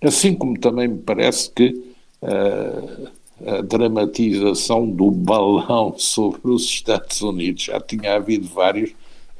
Assim 0.00 0.34
como 0.34 0.58
também 0.58 0.88
me 0.88 0.98
parece 0.98 1.50
que 1.50 1.94
a 3.46 3.60
dramatização 3.62 4.88
do 4.88 5.10
balão 5.10 5.94
sobre 5.98 6.50
os 6.50 6.64
Estados 6.64 7.20
Unidos. 7.20 7.64
Já 7.64 7.80
tinha 7.80 8.14
havido 8.14 8.46
vários, 8.48 8.92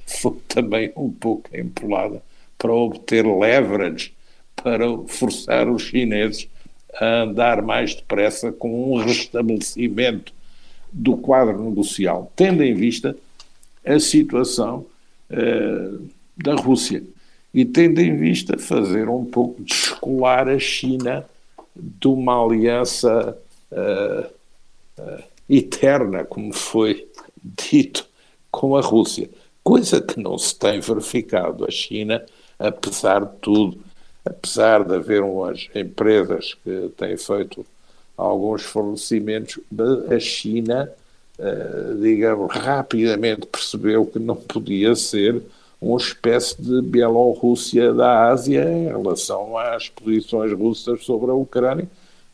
foi 0.06 0.36
também 0.48 0.92
um 0.96 1.10
pouco 1.10 1.48
empolada 1.56 2.22
para 2.64 2.72
obter 2.72 3.26
leverage, 3.26 4.14
para 4.56 4.86
forçar 5.06 5.68
os 5.68 5.82
chineses 5.82 6.48
a 6.94 7.24
andar 7.24 7.60
mais 7.60 7.94
depressa 7.94 8.50
com 8.50 8.94
um 8.94 8.96
restabelecimento 8.96 10.32
do 10.90 11.14
quadro 11.14 11.62
negocial, 11.62 12.32
tendo 12.34 12.62
em 12.62 12.72
vista 12.72 13.14
a 13.84 14.00
situação 14.00 14.86
uh, 15.30 16.08
da 16.34 16.54
Rússia 16.54 17.02
e 17.52 17.66
tendo 17.66 18.00
em 18.00 18.16
vista 18.16 18.56
fazer 18.56 19.10
um 19.10 19.26
pouco 19.26 19.62
descolar 19.62 20.48
a 20.48 20.58
China 20.58 21.22
de 21.76 22.08
uma 22.08 22.42
aliança 22.42 23.36
uh, 23.72 25.02
uh, 25.02 25.22
eterna, 25.50 26.24
como 26.24 26.50
foi 26.54 27.06
dito, 27.42 28.08
com 28.50 28.74
a 28.74 28.80
Rússia. 28.80 29.28
Coisa 29.62 30.00
que 30.00 30.18
não 30.18 30.38
se 30.38 30.58
tem 30.58 30.80
verificado. 30.80 31.66
A 31.66 31.70
China, 31.70 32.24
apesar 32.66 33.24
de 33.24 33.36
tudo, 33.40 33.78
apesar 34.24 34.84
de 34.84 34.94
haver 34.94 35.22
umas 35.22 35.68
empresas 35.74 36.54
que 36.54 36.90
têm 36.96 37.16
feito 37.16 37.64
alguns 38.16 38.62
fornecimentos, 38.62 39.58
a 40.10 40.18
China, 40.18 40.90
uh, 41.38 42.00
digamos, 42.00 42.52
rapidamente 42.54 43.46
percebeu 43.46 44.06
que 44.06 44.18
não 44.18 44.36
podia 44.36 44.94
ser 44.94 45.42
uma 45.80 45.98
espécie 45.98 46.60
de 46.62 46.80
Bielorrússia 46.80 47.92
da 47.92 48.28
Ásia 48.28 48.64
em 48.64 48.86
relação 48.86 49.58
às 49.58 49.88
posições 49.88 50.52
russas 50.52 51.04
sobre 51.04 51.30
a 51.30 51.34
Ucrânia, 51.34 51.86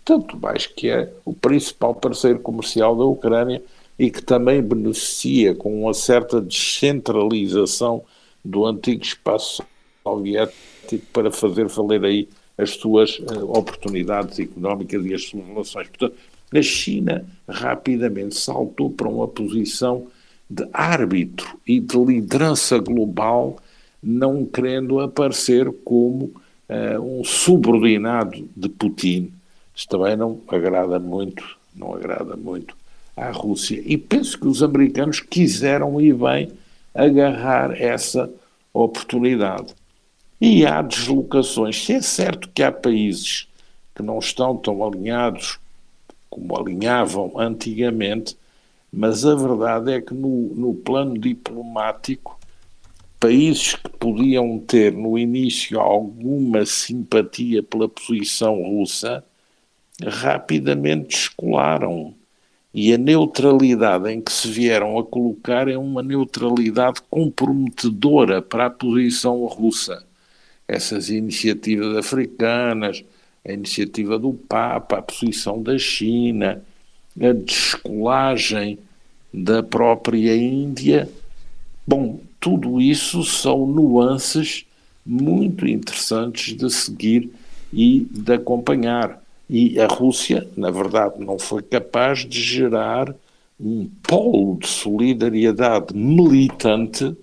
tanto 0.05 0.37
mais 0.37 0.67
que 0.67 0.89
é 0.89 1.13
o 1.25 1.33
principal 1.33 1.95
parceiro 1.95 2.39
comercial 2.39 2.95
da 2.97 3.05
Ucrânia 3.05 3.61
e 3.99 4.11
que 4.11 4.23
também 4.23 4.63
beneficia 4.63 5.55
com 5.55 5.83
uma 5.83 5.93
certa 5.93 6.41
descentralização 6.41 8.03
do 8.45 8.65
antigo 8.65 9.03
espaço 9.03 9.63
soviético 10.03 11.07
para 11.13 11.31
fazer 11.31 11.67
valer 11.67 12.05
aí 12.05 12.29
as 12.57 12.71
suas 12.71 13.19
uh, 13.19 13.51
oportunidades 13.57 14.39
económicas 14.39 15.05
e 15.07 15.15
as 15.15 15.25
suas 15.25 15.47
relações. 15.47 15.89
Portanto, 15.89 16.15
a 16.53 16.63
China 16.63 17.25
rapidamente 17.49 18.35
saltou 18.37 18.91
para 18.91 19.09
uma 19.09 19.29
posição 19.29 20.07
de 20.49 20.67
árbitro 20.73 21.59
e 21.67 21.79
de 21.79 21.97
liderança 21.97 22.79
global, 22.79 23.57
não 24.03 24.45
querendo 24.45 24.99
aparecer 24.99 25.71
como 25.85 26.25
uh, 26.69 27.01
um 27.01 27.23
subordinado 27.25 28.49
de 28.57 28.69
Putin. 28.69 29.33
Isto 29.75 29.97
também 29.97 30.17
não 30.17 30.41
agrada 30.49 30.99
muito, 30.99 31.57
não 31.75 31.95
agrada 31.95 32.37
muito 32.37 32.77
à 33.17 33.31
Rússia. 33.31 33.81
E 33.87 33.97
penso 33.97 34.39
que 34.39 34.49
os 34.49 34.63
americanos 34.63 35.21
quiseram 35.21 36.01
e 36.01 36.13
bem 36.13 36.51
agarrar 36.93 37.81
essa 37.81 38.29
oportunidade. 38.73 39.75
E 40.41 40.65
há 40.65 40.81
deslocações. 40.81 41.85
Se 41.85 41.93
é 41.93 42.01
certo 42.01 42.49
que 42.55 42.63
há 42.63 42.73
países 42.73 43.47
que 43.95 44.03
não 44.03 44.19
estão 44.19 44.57
tão 44.57 44.83
alinhados 44.83 45.59
como 46.31 46.59
alinhavam 46.59 47.39
antigamente, 47.39 48.39
mas 48.91 49.27
a 49.27 49.35
verdade 49.35 49.93
é 49.93 50.01
que 50.01 50.15
no, 50.15 50.55
no 50.55 50.75
plano 50.75 51.19
diplomático, 51.19 52.41
países 53.19 53.75
que 53.75 53.91
podiam 53.91 54.59
ter 54.59 54.93
no 54.93 55.19
início 55.19 55.79
alguma 55.79 56.65
simpatia 56.65 57.63
pela 57.63 57.87
posição 57.87 58.63
russa, 58.63 59.23
rapidamente 60.03 61.09
descolaram. 61.09 62.15
E 62.73 62.95
a 62.95 62.99
neutralidade 62.99 64.11
em 64.11 64.23
que 64.23 64.33
se 64.33 64.49
vieram 64.49 64.99
a 64.99 65.05
colocar 65.05 65.69
é 65.69 65.77
uma 65.77 66.03
neutralidade 66.03 67.03
comprometedora 67.11 68.41
para 68.41 68.67
a 68.67 68.71
posição 68.71 69.45
russa 69.45 70.09
essas 70.71 71.11
iniciativas 71.11 71.97
africanas, 71.97 73.05
a 73.45 73.53
iniciativa 73.53 74.19
do 74.19 74.33
Papa, 74.33 74.99
a 74.99 75.03
posição 75.03 75.61
da 75.61 75.77
China, 75.77 76.63
a 77.21 77.33
descolagem 77.33 78.79
da 79.35 79.63
própria 79.63 80.37
Índia. 80.37 81.09
Bom, 81.87 82.21
tudo 82.39 82.81
isso 82.81 83.25
são 83.25 83.67
nuances 83.67 84.65
muito 85.05 85.67
interessantes 85.67 86.57
de 86.57 86.71
seguir 86.71 87.31
e 87.73 88.07
de 88.11 88.35
acompanhar. 88.35 89.21
E 89.49 89.81
a 89.81 89.89
Rússia, 89.89 90.47
na 90.57 90.71
verdade, 90.71 91.15
não 91.19 91.39
foi 91.39 91.63
capaz 91.63 92.21
de 92.21 92.41
gerar 92.41 93.13
um 93.59 93.91
polo 94.03 94.57
de 94.59 94.69
solidariedade 94.69 95.95
militante 95.95 97.17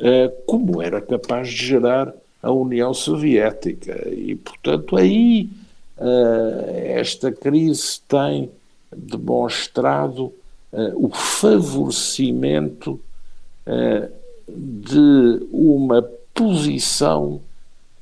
eh, 0.00 0.32
como 0.46 0.82
era 0.82 1.00
capaz 1.00 1.48
de 1.48 1.66
gerar 1.66 2.12
a 2.42 2.50
União 2.50 2.94
Soviética. 2.94 4.08
E, 4.08 4.34
portanto, 4.36 4.96
aí 4.96 5.48
uh, 5.96 6.70
esta 6.70 7.32
crise 7.32 8.00
tem 8.06 8.50
demonstrado 8.94 10.32
uh, 10.72 10.94
o 10.96 11.10
favorecimento 11.10 13.00
uh, 13.66 14.10
de 14.48 15.46
uma 15.52 16.02
posição 16.32 17.40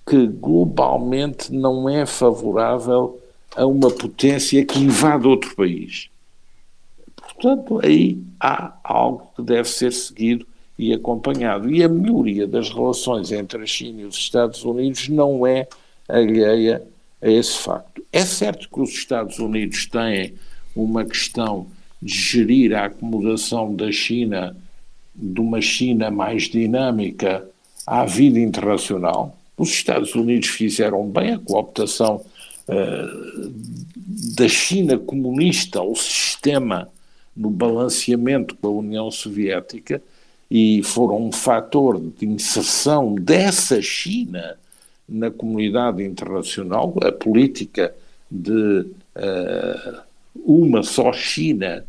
que 0.07 0.27
globalmente 0.27 1.53
não 1.53 1.89
é 1.89 2.07
favorável 2.07 3.21
a 3.57 3.67
uma 3.67 3.91
potência 3.91 4.65
que 4.65 4.79
invade 4.79 5.27
outro 5.27 5.57
país. 5.57 6.09
Portanto, 7.17 7.81
aí 7.83 8.23
há 8.39 8.75
algo 8.85 9.31
que 9.35 9.43
deve 9.43 9.69
ser 9.69 9.93
seguido 9.93 10.47
e 10.79 10.93
acompanhado. 10.93 11.71
E 11.71 11.83
a 11.83 11.89
melhoria 11.89 12.47
das 12.47 12.71
relações 12.71 13.33
entre 13.33 13.63
a 13.63 13.67
China 13.67 14.03
e 14.03 14.05
os 14.05 14.17
Estados 14.17 14.65
Unidos 14.65 15.09
não 15.09 15.47
é 15.47 15.67
alheia 16.09 16.83
a 17.21 17.29
esse 17.29 17.59
facto. 17.59 18.05
É 18.13 18.25
certo 18.25 18.69
que 18.69 18.81
os 18.81 18.91
Estados 18.91 19.39
Unidos 19.39 19.87
têm 19.87 20.35
uma 20.75 21.05
questão 21.05 21.67
de 22.01 22.15
gerir 22.15 22.75
a 22.75 22.87
acomodação 22.87 23.75
da 23.75 23.91
China, 23.91 24.57
de 25.15 25.41
uma 25.41 25.61
China 25.61 26.11
mais 26.11 26.45
dinâmica 26.45 27.49
à 27.87 28.05
vida 28.05 28.39
internacional. 28.39 29.37
Os 29.57 29.71
Estados 29.71 30.15
Unidos 30.15 30.49
fizeram 30.49 31.09
bem 31.09 31.33
a 31.33 31.39
cooptação 31.39 32.23
uh, 32.69 33.53
da 34.37 34.47
China 34.47 34.99
comunista 34.99 35.79
ao 35.79 35.97
sistema 35.97 36.89
no 37.35 37.51
balanceamento 37.51 38.55
com 38.57 38.67
a 38.69 38.71
União 38.71 39.11
Soviética 39.11 40.03
e 40.51 40.83
foram 40.83 41.27
um 41.27 41.33
fator 41.33 42.01
de 42.01 42.27
inserção 42.27 43.15
dessa 43.15 43.83
China 43.83 44.57
na 45.09 45.31
comunidade 45.31 46.03
internacional, 46.05 46.95
a 47.03 47.13
política 47.13 47.95
de 48.31 48.81
uh, 48.81 50.01
uma 50.35 50.83
só 50.83 51.13
China 51.13 51.85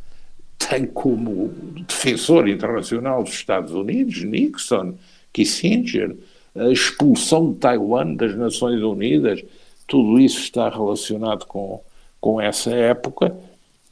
tem 0.57 0.85
como 0.85 1.49
defensor 1.87 2.47
internacional 2.47 3.23
dos 3.23 3.33
Estados 3.33 3.73
Unidos 3.73 4.23
Nixon, 4.23 4.95
Kissinger, 5.31 6.15
a 6.55 6.69
expulsão 6.69 7.51
de 7.51 7.59
Taiwan 7.59 8.15
das 8.15 8.35
Nações 8.35 8.81
Unidas, 8.81 9.43
tudo 9.87 10.19
isso 10.19 10.39
está 10.39 10.69
relacionado 10.69 11.45
com, 11.45 11.79
com 12.19 12.41
essa 12.41 12.71
época 12.71 13.35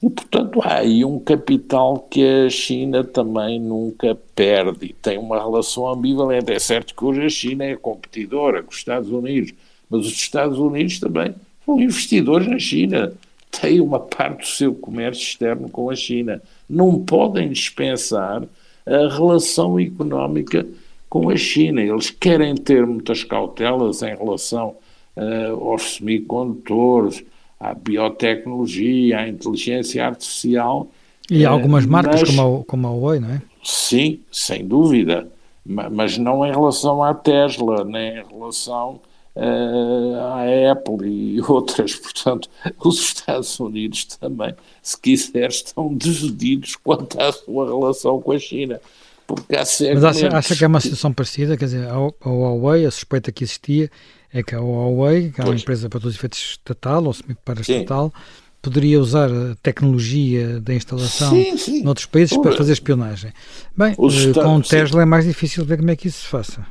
e, 0.06 0.10
portanto, 0.12 0.62
há 0.62 0.76
aí 0.76 1.04
um 1.04 1.18
capital 1.18 1.98
que 1.98 2.24
a 2.24 2.48
China 2.48 3.04
também 3.04 3.60
nunca 3.60 4.16
perde. 4.36 4.94
Tem 5.02 5.18
uma 5.18 5.40
relação 5.40 5.88
ambivalente. 5.88 6.54
É 6.54 6.60
certo 6.60 6.94
que 6.94 7.04
hoje 7.04 7.26
a 7.26 7.30
China 7.30 7.66
é 7.66 7.76
competidora 7.76 8.62
com 8.62 8.70
os 8.70 8.78
Estados 8.78 9.10
Unidos, 9.10 9.52
mas 9.90 10.06
os 10.06 10.14
Estados 10.14 10.60
Unidos 10.60 11.00
também 11.00 11.34
são 11.66 11.82
investidores 11.82 12.46
na 12.46 12.60
China. 12.60 13.14
Têm 13.50 13.82
uma 13.82 14.00
parte 14.00 14.42
do 14.42 14.48
seu 14.48 14.76
comércio 14.76 15.24
externo 15.24 15.70
com 15.70 15.90
a 15.90 15.96
China. 15.96 16.40
Não 16.70 17.04
podem 17.04 17.50
dispensar 17.50 18.44
a 18.86 19.08
relação 19.08 19.80
económica 19.80 20.68
com 21.10 21.32
a 21.32 21.36
China. 21.36 21.82
Eles 21.82 22.12
querem 22.12 22.54
ter 22.54 22.86
muitas 22.86 23.24
cautelas 23.24 24.04
em 24.04 24.16
relação 24.16 24.76
uh, 25.18 25.72
aos 25.72 25.96
semicondutores, 25.96 27.24
à 27.60 27.74
biotecnologia, 27.74 29.20
à 29.20 29.28
inteligência 29.28 30.06
artificial. 30.06 30.88
E 31.30 31.46
há 31.46 31.50
algumas 31.50 31.86
marcas 31.86 32.22
mas, 32.22 32.30
como, 32.30 32.62
a, 32.62 32.64
como 32.66 32.88
a 32.88 32.92
Huawei, 32.92 33.20
não 33.20 33.32
é? 33.32 33.42
Sim, 33.64 34.20
sem 34.32 34.66
dúvida, 34.66 35.28
mas 35.66 36.18
não 36.18 36.46
em 36.46 36.52
relação 36.52 37.02
à 37.02 37.14
Tesla, 37.14 37.84
nem 37.84 38.20
em 38.20 38.24
relação 38.28 39.00
uh, 39.36 40.16
à 40.16 40.72
Apple 40.72 41.08
e 41.08 41.42
outras. 41.50 41.96
Portanto, 41.96 42.50
os 42.84 43.00
Estados 43.00 43.60
Unidos 43.60 44.06
também, 44.06 44.54
se 44.82 45.00
quiser, 45.00 45.50
estão 45.50 45.96
divididos 45.96 46.76
quanto 46.76 47.20
à 47.20 47.32
sua 47.32 47.66
relação 47.66 48.22
com 48.22 48.32
a 48.32 48.40
China. 48.40 48.80
Porque 49.26 49.56
há 49.56 49.62
Mas 49.62 50.04
acha, 50.04 50.28
acha 50.28 50.56
que 50.56 50.64
é 50.64 50.68
uma 50.68 50.80
situação 50.80 51.12
parecida? 51.12 51.58
Quer 51.58 51.66
dizer, 51.66 51.88
a 51.88 52.30
Huawei, 52.30 52.86
a 52.86 52.92
suspeita 52.92 53.32
que 53.32 53.44
existia 53.44 53.90
é 54.36 54.44
que 54.44 54.54
a 54.54 54.60
Huawei, 54.60 55.32
que 55.32 55.40
é 55.40 55.44
uma 55.46 55.56
empresa 55.56 55.90
para 55.90 56.00
todos 56.00 56.14
os 56.14 56.20
efeitos 56.20 56.40
estatal 56.40 57.06
ou 57.06 57.14
semi-paraestatal, 57.14 58.14
poderia 58.62 59.00
usar 59.00 59.30
a 59.32 59.56
tecnologia 59.64 60.60
da 60.60 60.74
instalação 60.74 61.30
sim, 61.30 61.56
sim. 61.56 61.84
noutros 61.84 62.06
países 62.06 62.36
para 62.38 62.52
fazer 62.52 62.74
espionagem. 62.74 63.32
Bem, 63.78 63.94
eh, 63.94 64.34
com 64.34 64.56
o 64.58 64.62
Tesla 64.62 65.00
sim. 65.00 65.04
é 65.04 65.06
mais 65.06 65.24
difícil 65.24 65.64
ver 65.64 65.78
como 65.78 65.92
é 65.92 65.96
que 65.96 66.08
isso 66.08 66.24
se 66.24 66.28
faça. 66.28 66.66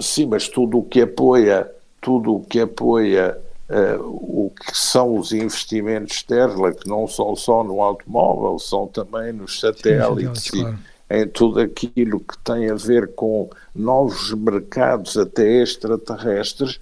Sim, 0.00 0.26
mas 0.26 0.48
tudo 0.48 0.78
o 0.78 0.82
que 0.82 1.02
apoia, 1.02 1.70
tudo 2.00 2.36
o 2.36 2.40
que 2.40 2.60
apoia 2.60 3.36
uh, 3.68 4.00
o 4.02 4.50
que 4.50 4.76
são 4.76 5.16
os 5.18 5.32
investimentos 5.32 6.22
Tesla, 6.22 6.72
que 6.72 6.88
não 6.88 7.06
são 7.06 7.34
só 7.36 7.62
no 7.62 7.82
automóvel, 7.82 8.58
são 8.58 8.86
também 8.86 9.32
nos 9.32 9.60
satélites 9.60 10.46
e 10.46 10.60
claro. 10.60 10.78
em 11.10 11.28
tudo 11.28 11.60
aquilo 11.60 12.20
que 12.20 12.38
tem 12.38 12.70
a 12.70 12.74
ver 12.74 13.14
com 13.14 13.50
novos 13.74 14.32
mercados 14.32 15.16
até 15.16 15.62
extraterrestres, 15.62 16.80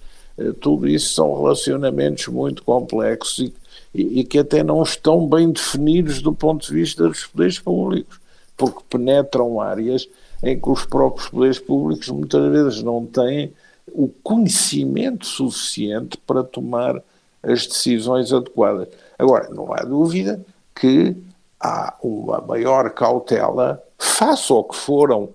tudo 0.59 0.87
isso 0.87 1.13
são 1.13 1.35
relacionamentos 1.35 2.27
muito 2.27 2.63
complexos 2.63 3.39
e, 3.39 3.53
e, 3.93 4.19
e 4.19 4.23
que 4.23 4.39
até 4.39 4.63
não 4.63 4.81
estão 4.81 5.27
bem 5.27 5.51
definidos 5.51 6.21
do 6.21 6.33
ponto 6.33 6.65
de 6.65 6.73
vista 6.73 7.07
dos 7.07 7.25
poderes 7.25 7.59
públicos, 7.59 8.19
porque 8.57 8.81
penetram 8.89 9.61
áreas 9.61 10.07
em 10.41 10.59
que 10.59 10.69
os 10.69 10.85
próprios 10.85 11.29
poderes 11.29 11.59
públicos 11.59 12.09
muitas 12.09 12.51
vezes 12.51 12.83
não 12.83 13.05
têm 13.05 13.53
o 13.87 14.07
conhecimento 14.23 15.25
suficiente 15.25 16.17
para 16.17 16.43
tomar 16.43 17.01
as 17.41 17.67
decisões 17.67 18.31
adequadas. 18.31 18.87
Agora, 19.17 19.49
não 19.49 19.73
há 19.73 19.83
dúvida 19.83 20.43
que 20.75 21.15
há 21.59 21.95
uma 22.01 22.41
maior 22.41 22.89
cautela 22.91 23.81
face 23.97 24.51
ao 24.51 24.63
que 24.63 24.75
foram 24.75 25.29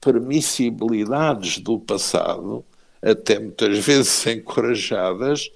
permissibilidades 0.00 1.58
do 1.58 1.78
passado, 1.78 2.64
até 3.02 3.38
muitas 3.38 3.78
vezes 3.84 4.26
encorajadas, 4.26 5.50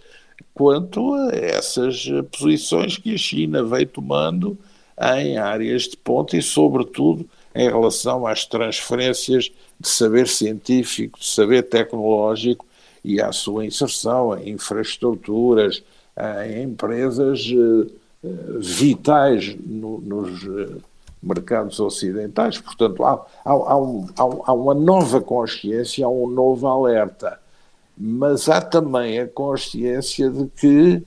quanto 0.52 1.14
a 1.14 1.30
essas 1.34 2.06
posições 2.38 2.96
que 2.96 3.14
a 3.14 3.18
China 3.18 3.62
veio 3.62 3.86
tomando 3.86 4.58
em 5.18 5.36
áreas 5.38 5.82
de 5.82 5.96
ponta 5.96 6.36
e, 6.36 6.42
sobretudo, 6.42 7.28
em 7.54 7.68
relação 7.68 8.26
às 8.26 8.44
transferências 8.44 9.50
de 9.78 9.88
saber 9.88 10.28
científico, 10.28 11.18
de 11.18 11.26
saber 11.26 11.62
tecnológico 11.62 12.66
e 13.04 13.20
à 13.20 13.32
sua 13.32 13.66
inserção 13.66 14.36
em 14.38 14.50
infraestruturas, 14.50 15.82
em 16.46 16.62
empresas 16.62 17.44
eh, 17.50 18.28
vitais 18.58 19.56
no, 19.66 20.00
nos 20.00 20.42
eh, 20.44 20.76
mercados 21.24 21.80
ocidentais. 21.80 22.58
Portanto, 22.58 23.04
há, 23.04 23.24
há, 23.44 23.50
há, 23.50 23.76
um, 23.76 24.06
há, 24.16 24.52
uma 24.52 24.74
nova 24.74 25.20
consciência, 25.20 26.06
há 26.06 26.08
um 26.08 26.28
novo 26.28 26.66
alerta. 26.66 27.38
Mas 27.96 28.48
há 28.48 28.60
também 28.60 29.20
a 29.20 29.26
consciência 29.28 30.28
de 30.30 30.46
que 30.48 31.02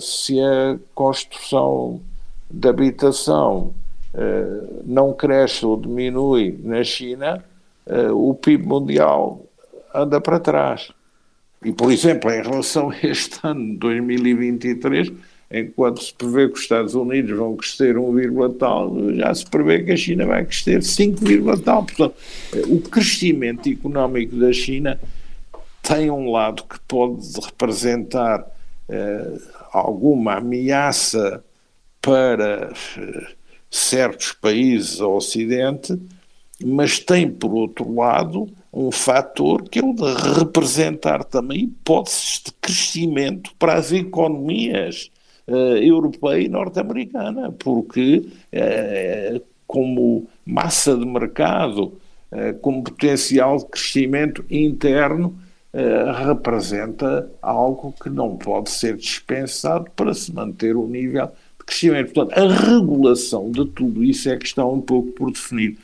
se 0.00 0.40
a 0.40 0.78
construção 0.94 2.00
de 2.50 2.68
habitação 2.68 3.72
uh, 4.14 4.82
não 4.84 5.12
cresce 5.12 5.64
ou 5.64 5.80
diminui 5.80 6.58
na 6.62 6.84
China, 6.84 7.42
uh, 7.86 8.28
o 8.28 8.34
PIB 8.34 8.66
mundial 8.66 9.40
anda 9.94 10.20
para 10.20 10.38
trás. 10.38 10.90
E, 11.64 11.72
por 11.72 11.92
exemplo, 11.92 12.30
em 12.30 12.42
relação 12.42 12.90
a 12.90 12.96
este 13.02 13.38
ano, 13.42 13.78
2023, 13.78 15.12
enquanto 15.52 16.02
se 16.02 16.14
prevê 16.14 16.48
que 16.48 16.54
os 16.54 16.60
Estados 16.60 16.94
Unidos 16.94 17.36
vão 17.36 17.54
crescer 17.56 17.98
1, 17.98 18.52
tal, 18.54 18.94
já 19.14 19.34
se 19.34 19.46
prevê 19.46 19.82
que 19.82 19.92
a 19.92 19.96
China 19.96 20.26
vai 20.26 20.44
crescer 20.44 20.82
5, 20.82 21.20
tal. 21.58 21.84
Portanto, 21.84 22.14
o 22.68 22.80
crescimento 22.80 23.68
económico 23.68 24.34
da 24.36 24.52
China 24.52 24.98
tem 25.82 26.10
um 26.10 26.30
lado 26.30 26.64
que 26.64 26.80
pode 26.88 27.20
representar 27.44 28.46
eh, 28.88 29.38
alguma 29.72 30.36
ameaça 30.36 31.44
para 32.00 32.72
eh, 32.96 33.26
certos 33.70 34.32
países 34.32 35.00
ao 35.00 35.16
Ocidente, 35.16 36.00
mas 36.64 36.98
tem, 36.98 37.30
por 37.30 37.52
outro 37.52 37.94
lado, 37.94 38.48
um 38.72 38.90
fator 38.90 39.68
que 39.68 39.80
é 39.80 39.84
o 39.84 39.92
de 39.92 40.38
representar 40.38 41.24
também 41.24 41.64
hipóteses 41.64 42.42
de 42.44 42.52
crescimento 42.52 43.50
para 43.58 43.74
as 43.74 43.92
economias 43.92 45.10
europeia 45.48 46.42
e 46.42 46.48
norte-americana, 46.48 47.52
porque 47.52 48.26
uh, 48.52 49.42
como 49.66 50.28
massa 50.46 50.96
de 50.96 51.04
mercado, 51.04 51.94
uh, 52.30 52.58
como 52.60 52.84
potencial 52.84 53.58
de 53.58 53.66
crescimento 53.66 54.44
interno, 54.50 55.36
representa 56.26 57.30
algo 57.40 57.94
que 58.02 58.10
não 58.10 58.36
pode 58.36 58.68
ser 58.68 58.94
dispensado 58.94 59.90
para 59.96 60.12
se 60.12 60.30
manter 60.30 60.76
o 60.76 60.86
nível 60.86 61.30
crescimento. 61.64 62.12
Portanto, 62.12 62.38
a 62.38 62.54
regulação 62.54 63.50
de 63.50 63.64
tudo 63.64 64.04
isso 64.04 64.28
é 64.28 64.36
que 64.36 64.44
está 64.44 64.66
um 64.66 64.82
pouco 64.82 65.12
por 65.12 65.32
definir. 65.32 65.78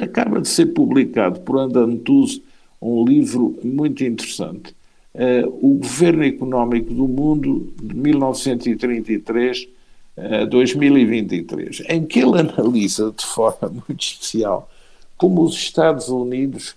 Acaba 0.00 0.40
de 0.40 0.46
ser 0.46 0.66
publicado 0.66 1.40
por 1.40 1.58
Andam 1.58 1.96
Tuz 1.96 2.40
um 2.80 3.04
livro 3.04 3.58
muito 3.64 4.04
interessante, 4.04 4.74
uh, 5.14 5.48
O 5.60 5.78
Governo 5.78 6.24
Económico 6.24 6.92
do 6.92 7.06
Mundo 7.08 7.72
de 7.82 7.94
1933 7.94 9.68
a 10.14 10.44
2023, 10.44 11.84
em 11.88 12.04
que 12.04 12.20
ele 12.20 12.38
analisa 12.38 13.12
de 13.16 13.24
forma 13.24 13.68
muito 13.88 14.02
especial 14.02 14.68
como 15.16 15.42
os 15.42 15.54
Estados 15.54 16.08
Unidos 16.08 16.74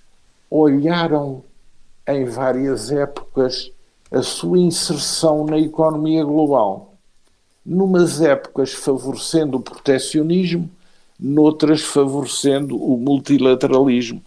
olharam 0.50 1.44
em 2.08 2.26
várias 2.26 2.92
épocas 2.92 3.72
a 4.12 4.22
sua 4.22 4.60
inserção 4.60 5.46
na 5.46 5.58
economia 5.58 6.24
global 6.24 6.96
numas 7.66 8.22
épocas 8.22 8.72
favorecendo 8.74 9.58
o 9.58 9.62
proteccionismo, 9.62 10.70
noutras 11.20 11.82
favorecendo 11.82 12.78
o 12.78 12.98
multilateralismo. 12.98 14.22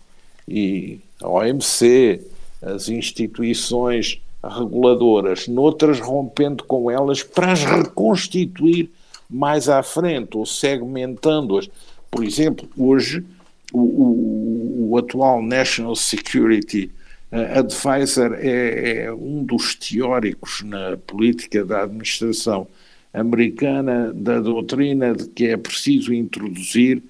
E 0.48 0.98
a 1.22 1.28
OMC, 1.28 2.20
as 2.62 2.88
instituições 2.88 4.20
reguladoras, 4.42 5.48
noutras 5.48 6.00
rompendo 6.00 6.64
com 6.64 6.90
elas 6.90 7.22
para 7.22 7.52
as 7.52 7.64
reconstituir 7.64 8.90
mais 9.28 9.68
à 9.68 9.82
frente 9.82 10.36
ou 10.36 10.46
segmentando-as. 10.46 11.68
Por 12.10 12.24
exemplo, 12.24 12.68
hoje 12.76 13.24
o, 13.72 13.80
o, 13.80 14.90
o 14.90 14.98
atual 14.98 15.42
National 15.42 15.94
Security 15.94 16.90
uh, 17.30 17.58
Advisor 17.58 18.34
é, 18.34 19.04
é 19.04 19.12
um 19.12 19.42
dos 19.44 19.74
teóricos 19.74 20.62
na 20.64 20.96
política 20.96 21.64
da 21.64 21.82
administração 21.82 22.66
americana 23.12 24.12
da 24.14 24.40
doutrina 24.40 25.14
de 25.14 25.28
que 25.28 25.46
é 25.46 25.56
preciso 25.56 26.12
introduzir 26.12 27.02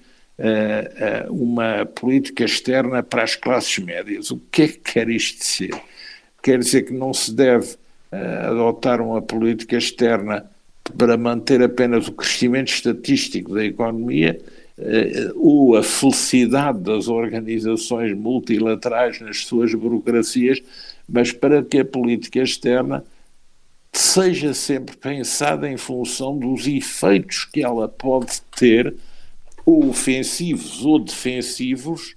uma 1.29 1.85
política 1.85 2.45
externa 2.45 3.03
para 3.03 3.23
as 3.23 3.35
classes 3.35 3.77
médias. 3.79 4.31
O 4.31 4.39
que 4.51 4.61
é 4.63 4.67
que 4.67 4.77
quer 4.77 5.09
isto 5.09 5.39
dizer? 5.39 5.81
Quer 6.41 6.59
dizer 6.59 6.83
que 6.83 6.93
não 6.93 7.13
se 7.13 7.33
deve 7.33 7.73
uh, 8.11 8.47
adotar 8.51 9.01
uma 9.01 9.21
política 9.21 9.75
externa 9.75 10.49
para 10.97 11.17
manter 11.17 11.61
apenas 11.61 12.07
o 12.07 12.13
crescimento 12.13 12.69
estatístico 12.69 13.53
da 13.53 13.65
economia 13.65 14.39
ou 15.35 15.75
a 15.75 15.83
felicidade 15.83 16.79
das 16.79 17.07
organizações 17.07 18.13
multilaterais 18.15 19.19
nas 19.19 19.39
suas 19.39 19.73
burocracias, 19.73 20.61
mas 21.07 21.31
para 21.31 21.61
que 21.63 21.79
a 21.79 21.85
política 21.85 22.39
externa 22.39 23.03
seja 23.91 24.53
sempre 24.53 24.95
pensada 24.95 25.69
em 25.69 25.75
função 25.75 26.37
dos 26.37 26.65
efeitos 26.65 27.43
que 27.43 27.61
ela 27.61 27.89
pode 27.89 28.41
ter, 28.57 28.95
ou 29.69 29.89
ofensivos 29.89 30.83
ou 30.83 30.97
defensivos, 30.97 32.15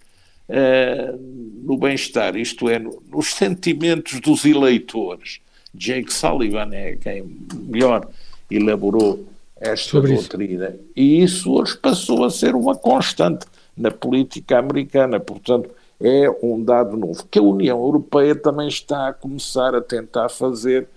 uh, 0.48 1.18
no 1.62 1.76
bem-estar, 1.76 2.36
isto 2.36 2.68
é, 2.68 2.78
no, 2.78 3.02
nos 3.10 3.34
sentimentos 3.34 4.20
dos 4.20 4.44
eleitores. 4.44 5.40
Jake 5.74 6.12
Sullivan 6.12 6.70
é 6.72 6.96
quem 6.96 7.24
melhor 7.54 8.08
elaborou 8.50 9.26
esta 9.60 9.90
Sobre 9.90 10.14
doutrina. 10.14 10.68
Isso. 10.68 10.84
E 10.96 11.22
isso 11.22 11.52
hoje 11.52 11.76
passou 11.76 12.24
a 12.24 12.30
ser 12.30 12.54
uma 12.54 12.74
constante 12.74 13.46
na 13.76 13.90
política 13.90 14.58
americana. 14.58 15.20
Portanto, 15.20 15.70
é 16.00 16.28
um 16.42 16.62
dado 16.62 16.96
novo 16.96 17.26
que 17.30 17.38
a 17.38 17.42
União 17.42 17.78
Europeia 17.78 18.34
também 18.34 18.68
está 18.68 19.08
a 19.08 19.12
começar 19.12 19.74
a 19.74 19.80
tentar 19.80 20.28
fazer 20.28 20.88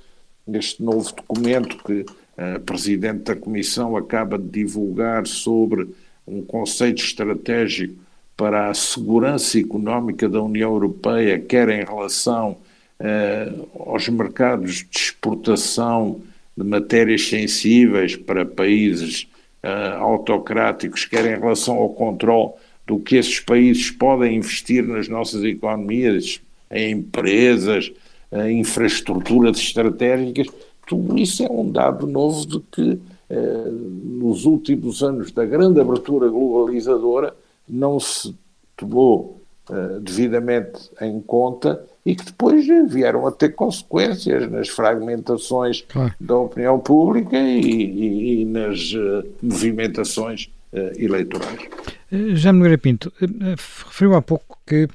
neste 0.47 0.81
novo 0.81 1.13
documento 1.13 1.77
que 1.83 2.05
a 2.37 2.59
Presidente 2.59 3.23
da 3.23 3.35
Comissão 3.35 3.95
acaba 3.95 4.37
de 4.37 4.47
divulgar 4.47 5.25
sobre 5.25 5.87
um 6.27 6.41
conceito 6.43 7.03
estratégico 7.03 7.95
para 8.35 8.69
a 8.69 8.73
segurança 8.73 9.59
económica 9.59 10.27
da 10.27 10.41
União 10.41 10.71
Europeia, 10.71 11.39
quer 11.39 11.69
em 11.69 11.85
relação 11.85 12.57
uh, 12.99 13.89
aos 13.91 14.09
mercados 14.09 14.85
de 14.89 14.97
exportação 14.97 16.21
de 16.57 16.63
matérias 16.63 17.27
sensíveis 17.27 18.15
para 18.15 18.45
países 18.45 19.27
uh, 19.63 20.01
autocráticos, 20.01 21.05
quer 21.05 21.25
em 21.25 21.39
relação 21.39 21.75
ao 21.75 21.89
controle 21.89 22.51
do 22.85 22.99
que 22.99 23.15
esses 23.15 23.39
países 23.39 23.89
podem 23.89 24.35
investir 24.35 24.83
nas 24.83 25.07
nossas 25.07 25.43
economias, 25.43 26.41
em 26.69 26.91
empresas, 26.91 27.91
infraestruturas 28.31 29.57
estratégicas 29.57 30.47
facto, 30.85 31.17
isso 31.17 31.43
é 31.43 31.51
um 31.51 31.69
dado 31.69 32.07
novo 32.07 32.45
de 32.45 32.59
que 32.71 32.91
eh, 32.91 33.14
nos 33.29 34.45
últimos 34.45 35.01
anos 35.01 35.31
da 35.31 35.45
grande 35.45 35.81
abertura 35.81 36.29
globalizadora 36.29 37.35
não 37.67 37.99
se 37.99 38.35
tomou 38.77 39.41
eh, 39.67 39.99
devidamente 39.99 40.91
em 41.01 41.19
conta 41.19 41.83
e 42.05 42.15
que 42.15 42.23
depois 42.25 42.67
vieram 42.87 43.25
a 43.25 43.31
ter 43.31 43.49
consequências 43.49 44.47
nas 44.51 44.69
fragmentações 44.69 45.83
claro. 45.89 46.13
da 46.19 46.37
opinião 46.37 46.79
pública 46.79 47.35
e, 47.35 47.61
e, 47.61 48.41
e 48.41 48.45
nas 48.45 48.93
uh, 48.93 49.27
movimentações 49.41 50.51
uh, 50.71 51.01
eleitorais. 51.01 51.67
Já 52.11 52.53
Nogueira 52.53 52.77
Pinto, 52.77 53.11
referiu 53.19 54.13
há 54.13 54.21
pouco 54.21 54.55
que 54.67 54.87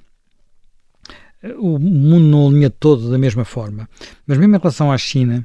o 1.59 1.77
mundo 1.77 2.27
não 2.27 2.47
alinha 2.47 2.71
todo 2.71 3.11
da 3.11 3.19
mesma 3.19 3.45
forma, 3.45 3.89
mas 4.25 4.39
mesmo 4.39 4.55
em 4.55 4.59
relação 4.59 4.93
à 4.93 4.97
China, 4.97 5.45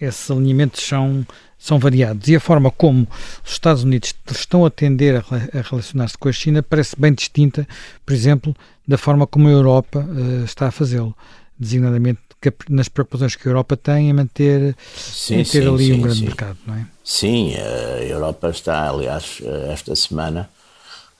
esses 0.00 0.30
alinhamentos 0.30 0.82
são 0.84 1.26
são 1.58 1.78
variados. 1.78 2.28
E 2.28 2.36
a 2.36 2.40
forma 2.40 2.70
como 2.70 3.06
os 3.44 3.52
Estados 3.52 3.82
Unidos 3.82 4.14
estão 4.30 4.64
a 4.64 4.70
tender 4.70 5.16
a, 5.16 5.58
a 5.58 5.62
relacionar-se 5.62 6.16
com 6.16 6.28
a 6.28 6.32
China 6.32 6.62
parece 6.62 6.94
bem 6.96 7.12
distinta, 7.12 7.66
por 8.06 8.14
exemplo, 8.14 8.54
da 8.86 8.96
forma 8.96 9.26
como 9.26 9.48
a 9.48 9.50
Europa 9.50 9.98
uh, 9.98 10.44
está 10.44 10.68
a 10.68 10.70
fazê-lo, 10.70 11.14
designadamente 11.58 12.20
nas 12.68 12.88
preocupações 12.88 13.34
que 13.34 13.48
a 13.48 13.50
Europa 13.50 13.76
tem 13.76 14.10
em 14.10 14.12
manter, 14.12 14.76
sim, 14.94 15.40
em 15.40 15.44
ter 15.44 15.62
sim, 15.62 15.68
ali 15.68 15.86
sim, 15.86 15.92
um 15.94 16.00
grande 16.02 16.22
mercado, 16.22 16.56
não 16.64 16.74
é? 16.76 16.86
Sim, 17.02 17.54
a 17.56 18.04
Europa 18.04 18.50
está, 18.50 18.88
aliás, 18.88 19.42
esta 19.68 19.96
semana 19.96 20.48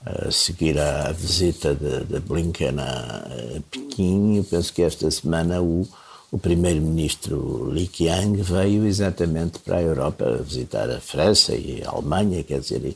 a 0.06 0.30
seguir 0.30 0.78
a 0.78 1.10
visita 1.10 1.74
de, 1.74 2.04
de 2.04 2.20
Blinken 2.20 2.78
a 2.78 3.24
Pequim, 3.68 4.36
eu 4.36 4.44
penso 4.44 4.72
que 4.72 4.82
esta 4.82 5.10
semana 5.10 5.60
o 5.60 5.88
o 6.30 6.38
primeiro-ministro 6.38 7.70
Li 7.72 7.86
Qiang 7.86 8.42
veio 8.42 8.86
exatamente 8.86 9.58
para 9.60 9.76
a 9.78 9.82
Europa 9.82 10.42
visitar 10.42 10.90
a 10.90 11.00
França 11.00 11.54
e 11.54 11.82
a 11.84 11.90
Alemanha, 11.90 12.42
quer 12.42 12.60
dizer, 12.60 12.94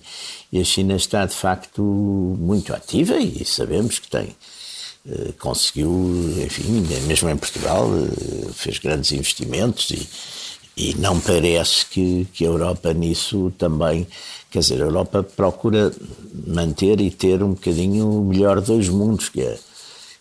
e, 0.53 0.61
a 0.61 0.65
China 0.65 0.97
está 0.97 1.25
de 1.25 1.35
facto 1.35 1.83
muito 1.83 2.75
ativa 2.75 3.17
e 3.17 3.45
sabemos 3.45 3.99
que 3.99 4.09
tem 4.09 4.37
eh, 5.09 5.33
conseguiu, 5.39 5.91
enfim, 6.45 6.87
mesmo 7.07 7.29
em 7.29 7.37
Portugal, 7.37 7.89
eh, 7.93 8.53
fez 8.53 8.79
grandes 8.79 9.11
investimentos 9.13 9.91
e, 9.91 10.09
e 10.77 10.95
não 10.95 11.19
parece 11.19 11.87
que, 11.87 12.27
que 12.33 12.45
a 12.45 12.49
Europa 12.49 12.93
nisso 12.93 13.53
também, 13.59 14.07
quer 14.51 14.61
dizer, 14.61 14.81
a 14.81 14.87
Europa 14.87 15.23
procura 15.23 15.93
manter 16.47 17.01
e 17.01 17.11
ter 17.11 17.43
um 17.43 17.55
bocadinho 17.55 18.09
o 18.09 18.25
melhor 18.25 18.61
dos 18.61 18.89
mundos, 18.89 19.29
que, 19.29 19.41
é, 19.41 19.59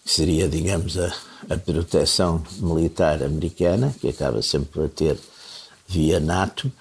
que 0.04 0.12
seria, 0.12 0.48
digamos, 0.48 0.98
a, 0.98 1.14
a 1.50 1.58
proteção 1.58 2.44
militar 2.60 3.24
americana, 3.24 3.94
que 4.00 4.10
acaba 4.10 4.42
sempre 4.42 4.84
a 4.84 4.88
ter 4.88 5.18
via 5.88 6.20
NATO, 6.20 6.72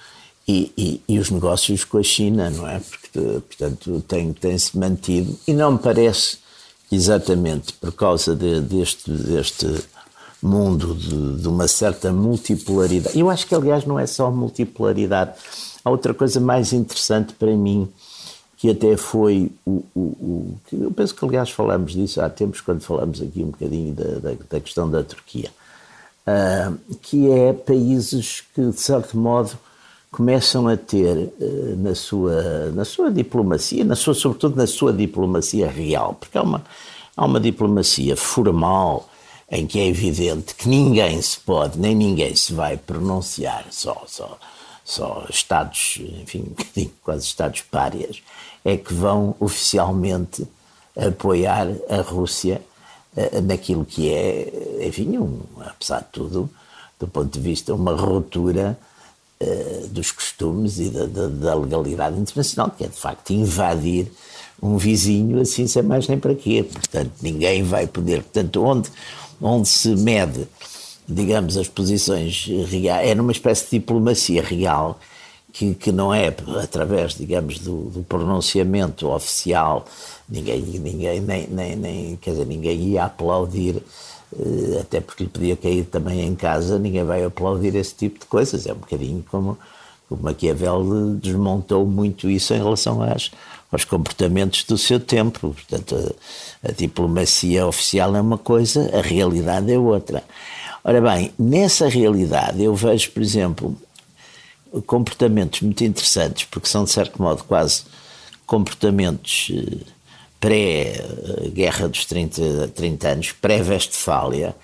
e, 0.47 0.73
e, 0.77 1.03
e, 1.09 1.19
os 1.19 1.31
negócios 1.31 1.85
com 1.85 1.99
a 1.99 2.03
China, 2.03 2.51
não 2.51 2.67
é? 2.67 2.81
Porque, 2.81 3.21
portanto, 3.21 4.03
tem, 4.09 4.33
tem-se 4.33 4.77
mantido, 4.77 5.39
e 5.47 5.53
não 5.53 5.73
me 5.73 5.79
parece 5.79 6.39
exatamente 6.91 7.73
por 7.75 7.93
causa 7.93 8.35
de, 8.35 8.61
deste, 8.61 9.11
deste 9.11 9.85
mundo 10.43 10.95
de, 10.95 11.41
de, 11.41 11.49
uma 11.49 11.69
certa 11.69 12.13
multipolaridade. 12.13 13.19
Eu 13.19 13.31
acho 13.31 13.47
que, 13.47 13.55
aliás, 13.55 13.85
não 13.85 13.99
é 13.99 14.07
só 14.07 14.31
multipolaridade. 14.31 15.39
Há 15.85 15.91
outra 15.91 16.13
coisa 16.13 16.41
mais 16.41 16.73
interessante 16.73 17.33
para 17.35 17.55
mim, 17.55 17.89
que 18.61 18.69
até 18.69 18.95
foi 18.95 19.51
o, 19.65 19.83
o, 19.95 20.01
o, 20.01 20.61
eu 20.71 20.91
penso 20.91 21.15
que 21.15 21.25
aliás 21.25 21.49
falamos 21.51 21.95
disso 21.95 22.21
há 22.21 22.29
tempos 22.29 22.61
quando 22.61 22.83
falamos 22.83 23.23
aqui 23.23 23.43
um 23.43 23.47
bocadinho 23.47 23.95
da, 23.95 24.19
da, 24.19 24.37
da 24.51 24.61
questão 24.61 24.89
da 24.89 25.03
Turquia, 25.03 25.51
uh, 26.27 26.79
que 27.01 27.31
é 27.31 27.55
países 27.55 28.43
que 28.55 28.61
de 28.61 28.79
certo 28.79 29.17
modo 29.17 29.53
começam 30.11 30.69
a 30.69 30.77
ter 30.77 31.33
uh, 31.41 31.77
na 31.79 31.95
sua 31.95 32.71
na 32.73 32.85
sua 32.85 33.11
diplomacia, 33.11 33.83
na 33.83 33.97
sua 33.97 34.13
sobretudo 34.13 34.57
na 34.57 34.67
sua 34.67 34.93
diplomacia 34.93 35.67
real, 35.67 36.13
porque 36.21 36.37
há 36.37 36.43
uma 36.43 36.63
há 37.17 37.25
uma 37.25 37.41
diplomacia 37.41 38.15
formal 38.15 39.09
em 39.51 39.67
que 39.67 39.81
é 39.81 39.87
evidente 39.87 40.55
que 40.55 40.69
ninguém 40.69 41.23
se 41.23 41.41
pode 41.41 41.79
nem 41.79 41.95
ninguém 41.95 42.37
se 42.37 42.53
vai 42.53 42.77
pronunciar 42.77 43.65
só 43.71 44.03
só 44.07 44.39
só 44.91 45.27
estados 45.29 45.99
enfim 46.23 46.47
quase 47.03 47.25
estados 47.25 47.63
párias 47.63 48.23
é 48.65 48.77
que 48.77 48.93
vão 48.93 49.35
oficialmente 49.41 50.47
apoiar 50.97 51.69
a 51.89 52.01
Rússia 52.03 52.61
uh, 53.17 53.41
naquilo 53.43 53.85
que 53.85 54.13
é, 54.13 54.87
enfim, 54.87 55.19
um, 55.19 55.41
apesar 55.61 56.01
de 56.01 56.09
tudo, 56.13 56.51
do 56.99 57.09
ponto 57.09 57.33
de 57.33 57.41
vista, 57.41 57.75
uma 57.75 57.95
ruptura 57.95 58.79
uh, 59.41 59.89
dos 59.89 60.13
costumes 60.13 60.79
e 60.79 60.91
da, 60.91 61.07
da, 61.07 61.29
da, 61.29 61.55
legalidade 61.55 62.19
internacional, 62.19 62.71
que 62.71 62.85
é 62.85 62.89
de 62.89 62.99
facto 62.99 63.31
invadir 63.31 64.11
um 64.63 64.77
vizinho 64.77 65.41
assim 65.41 65.67
sem 65.67 65.83
mais 65.83 66.07
nem 66.07 66.19
para 66.19 66.35
quê. 66.35 66.65
Portanto, 66.71 67.13
ninguém 67.23 67.63
vai 67.63 67.87
poder. 67.87 68.23
Portanto, 68.23 68.63
onde, 68.63 68.91
onde 69.41 69.69
se 69.69 69.89
mede, 69.97 70.47
digamos, 71.11 71.57
as 71.57 71.69
posições 71.69 72.47
reais, 72.69 73.09
é 73.09 73.15
numa 73.15 73.33
espécie 73.33 73.65
de 73.65 73.71
diplomacia 73.79 74.43
real 74.43 74.99
que, 75.53 75.75
que 75.75 75.93
não 75.93 76.15
é 76.15 76.29
através, 76.63 77.15
digamos, 77.15 77.59
do, 77.59 77.85
do 77.91 78.03
pronunciamento 78.03 79.09
oficial, 79.09 79.85
ninguém, 80.29 80.61
ninguém, 80.63 81.21
nem, 81.21 81.47
nem, 81.49 81.77
nem, 81.77 82.17
quer 82.17 82.31
dizer, 82.33 82.47
ninguém 82.47 82.91
ia 82.91 83.05
aplaudir, 83.05 83.83
eh, 84.39 84.79
até 84.81 85.01
porque 85.01 85.25
lhe 85.25 85.31
podia 85.31 85.57
cair 85.57 85.85
também 85.85 86.21
em 86.27 86.35
casa, 86.35 86.79
ninguém 86.79 87.05
vai 87.05 87.25
aplaudir 87.25 87.75
esse 87.75 87.95
tipo 87.95 88.21
de 88.21 88.27
coisas. 88.27 88.67
É 88.67 88.73
um 88.73 88.77
bocadinho 88.77 89.25
como 89.31 89.59
o 90.09 90.17
Maquiavel 90.17 91.17
desmontou 91.17 91.87
muito 91.87 92.29
isso 92.31 92.55
em 92.55 92.59
relação 92.59 93.03
às, 93.03 93.31
aos 93.71 93.85
comportamentos 93.85 94.65
do 94.65 94.79
seu 94.79 95.01
tempo. 95.01 95.55
Portanto, 95.55 95.97
a, 96.63 96.69
a 96.69 96.73
diplomacia 96.73 97.67
oficial 97.67 98.15
é 98.15 98.21
uma 98.21 98.39
coisa, 98.39 98.91
a 98.97 99.01
realidade 99.01 99.73
é 99.73 99.79
outra. 99.79 100.23
Ora 100.83 101.01
bem, 101.01 101.33
nessa 101.39 101.89
realidade 101.89 102.63
eu 102.63 102.75
vejo, 102.75 103.11
por 103.11 103.23
exemplo, 103.23 103.77
comportamentos 104.87 105.61
muito 105.61 105.85
interessantes, 105.85 106.47
porque 106.51 106.69
são, 106.69 106.85
de 106.85 106.91
certo 106.91 107.21
modo, 107.21 107.45
quase 107.45 107.83
comportamentos 108.47 109.53
eh, 109.55 109.85
pré-guerra 110.41 111.89
dos 111.89 112.05
30, 112.05 112.69
30 112.75 113.09
anos, 113.09 113.33
pré-Vestfália, 113.33 114.57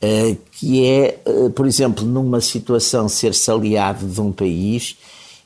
eh, 0.00 0.36
que 0.52 0.86
é, 0.86 1.18
eh, 1.24 1.48
por 1.54 1.66
exemplo, 1.66 2.04
numa 2.04 2.40
situação 2.40 3.08
ser-se 3.08 3.50
aliado 3.50 4.06
de 4.06 4.20
um 4.20 4.30
país 4.30 4.96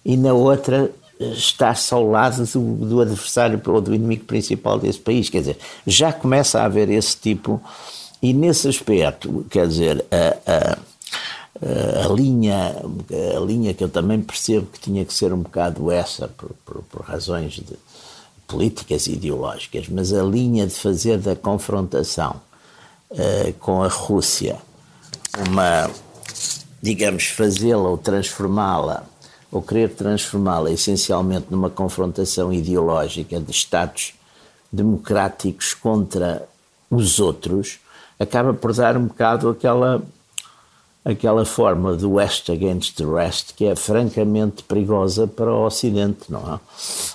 e 0.05 0.16
na 0.16 0.32
outra 0.32 0.90
estar-se 1.18 1.94
ao 1.94 2.09
lado 2.09 2.44
do, 2.44 2.86
do, 2.86 3.00
adversário 3.00 3.61
ou 3.66 3.80
do 3.80 3.94
inimigo 3.94 4.24
principal 4.24 4.78
desse 4.78 4.98
país. 4.98 5.28
Quer 5.30 5.38
dizer, 5.38 5.59
já 5.86 6.12
começa 6.12 6.61
a 6.61 6.64
haver 6.64 6.90
esse 6.90 7.16
tipo, 7.16 7.62
e 8.24 8.32
nesse 8.32 8.68
aspecto, 8.68 9.44
quer 9.50 9.68
dizer, 9.68 10.04
a, 10.10 10.52
a 10.52 10.78
a 12.04 12.08
linha, 12.12 12.74
a 13.36 13.40
linha 13.40 13.72
que 13.72 13.84
eu 13.84 13.88
também 13.88 14.20
percebo 14.20 14.66
que 14.66 14.80
tinha 14.80 15.04
que 15.04 15.14
ser 15.14 15.32
um 15.32 15.38
bocado 15.38 15.90
essa, 15.90 16.26
por, 16.26 16.50
por, 16.64 16.82
por 16.82 17.02
razões 17.02 17.54
de 17.54 17.76
políticas 18.46 19.06
e 19.06 19.12
ideológicas, 19.12 19.88
mas 19.88 20.12
a 20.12 20.22
linha 20.22 20.66
de 20.66 20.74
fazer 20.74 21.18
da 21.18 21.36
confrontação 21.36 22.40
uh, 23.10 23.52
com 23.60 23.82
a 23.82 23.88
Rússia 23.88 24.58
uma, 25.48 25.90
digamos, 26.82 27.26
fazê-la 27.26 27.88
ou 27.88 27.98
transformá-la, 27.98 29.04
ou 29.50 29.62
querer 29.62 29.90
transformá-la 29.94 30.70
essencialmente 30.70 31.46
numa 31.50 31.70
confrontação 31.70 32.52
ideológica 32.52 33.40
de 33.40 33.50
Estados 33.50 34.14
democráticos 34.72 35.72
contra 35.72 36.46
os 36.90 37.20
outros, 37.20 37.78
acaba 38.18 38.54
por 38.54 38.72
dar 38.72 38.96
um 38.96 39.06
bocado 39.06 39.48
aquela 39.48 40.02
aquela 41.04 41.44
forma 41.44 41.94
do 41.94 42.12
West 42.12 42.48
against 42.48 42.96
the 42.96 43.04
rest 43.04 43.52
que 43.54 43.66
é 43.66 43.76
francamente 43.76 44.62
perigosa 44.62 45.26
para 45.26 45.52
o 45.52 45.66
Ocidente, 45.66 46.32
não 46.32 46.54
é? 46.54 46.58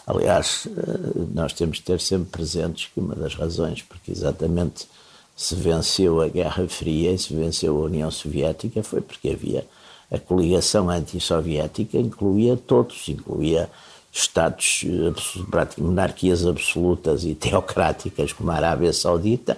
Aliás, 0.06 0.68
eh, 0.68 1.26
nós 1.34 1.54
temos 1.54 1.78
de 1.78 1.84
ter 1.84 2.00
sempre 2.00 2.30
presentes 2.30 2.91
que 2.93 3.00
uma 3.00 3.16
das 3.16 3.34
razões 3.34 3.82
porque 3.82 4.12
exatamente 4.12 4.88
se 5.36 5.56
venceu 5.56 6.22
a 6.22 6.28
Guerra 6.28 6.68
Fria 6.68 7.12
e 7.14 7.18
se 7.18 7.34
venceu 7.34 7.78
a 7.78 7.86
União 7.86 8.12
Soviética 8.12 8.84
foi 8.84 9.02
porque 9.02 9.30
havia 9.30 9.66
a 10.12 10.20
coligação 10.20 10.89
anti-soviética 10.89 11.97
incluía 11.97 12.58
todos, 12.58 13.08
incluía 13.10 13.70
Estados, 14.12 14.84
eh, 14.86 15.82
monarquias 15.82 16.45
absolutas 16.45 17.24
e 17.24 17.34
teocráticas 17.36 18.34
como 18.34 18.52
a 18.52 18.56
Arábia 18.56 18.91
Saudita, 18.91 19.58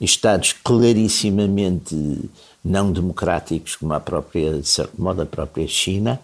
Estados 0.00 0.52
clarissimamente 0.52 2.30
não 2.64 2.92
democráticos 2.92 3.76
como 3.76 3.94
a 3.94 4.00
própria, 4.00 4.60
de 4.60 4.68
certo 4.68 5.00
modo, 5.00 5.22
a 5.22 5.26
própria 5.26 5.66
China, 5.66 6.20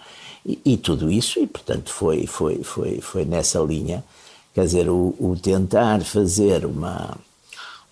e, 0.47 0.61
e, 0.65 0.77
tudo 0.77 1.11
isso, 1.11 1.41
e 1.41 1.47
portanto 1.47 1.91
foi, 1.91 2.27
foi, 2.27 2.63
foi, 2.63 3.01
foi 3.01 3.25
nessa 3.25 3.59
linha, 3.61 4.05
quer 4.55 4.65
dizer, 4.67 4.89
o, 4.89 5.15
o, 5.19 5.37
tentar 5.41 6.03
fazer 6.03 6.67
uma, 6.67 7.17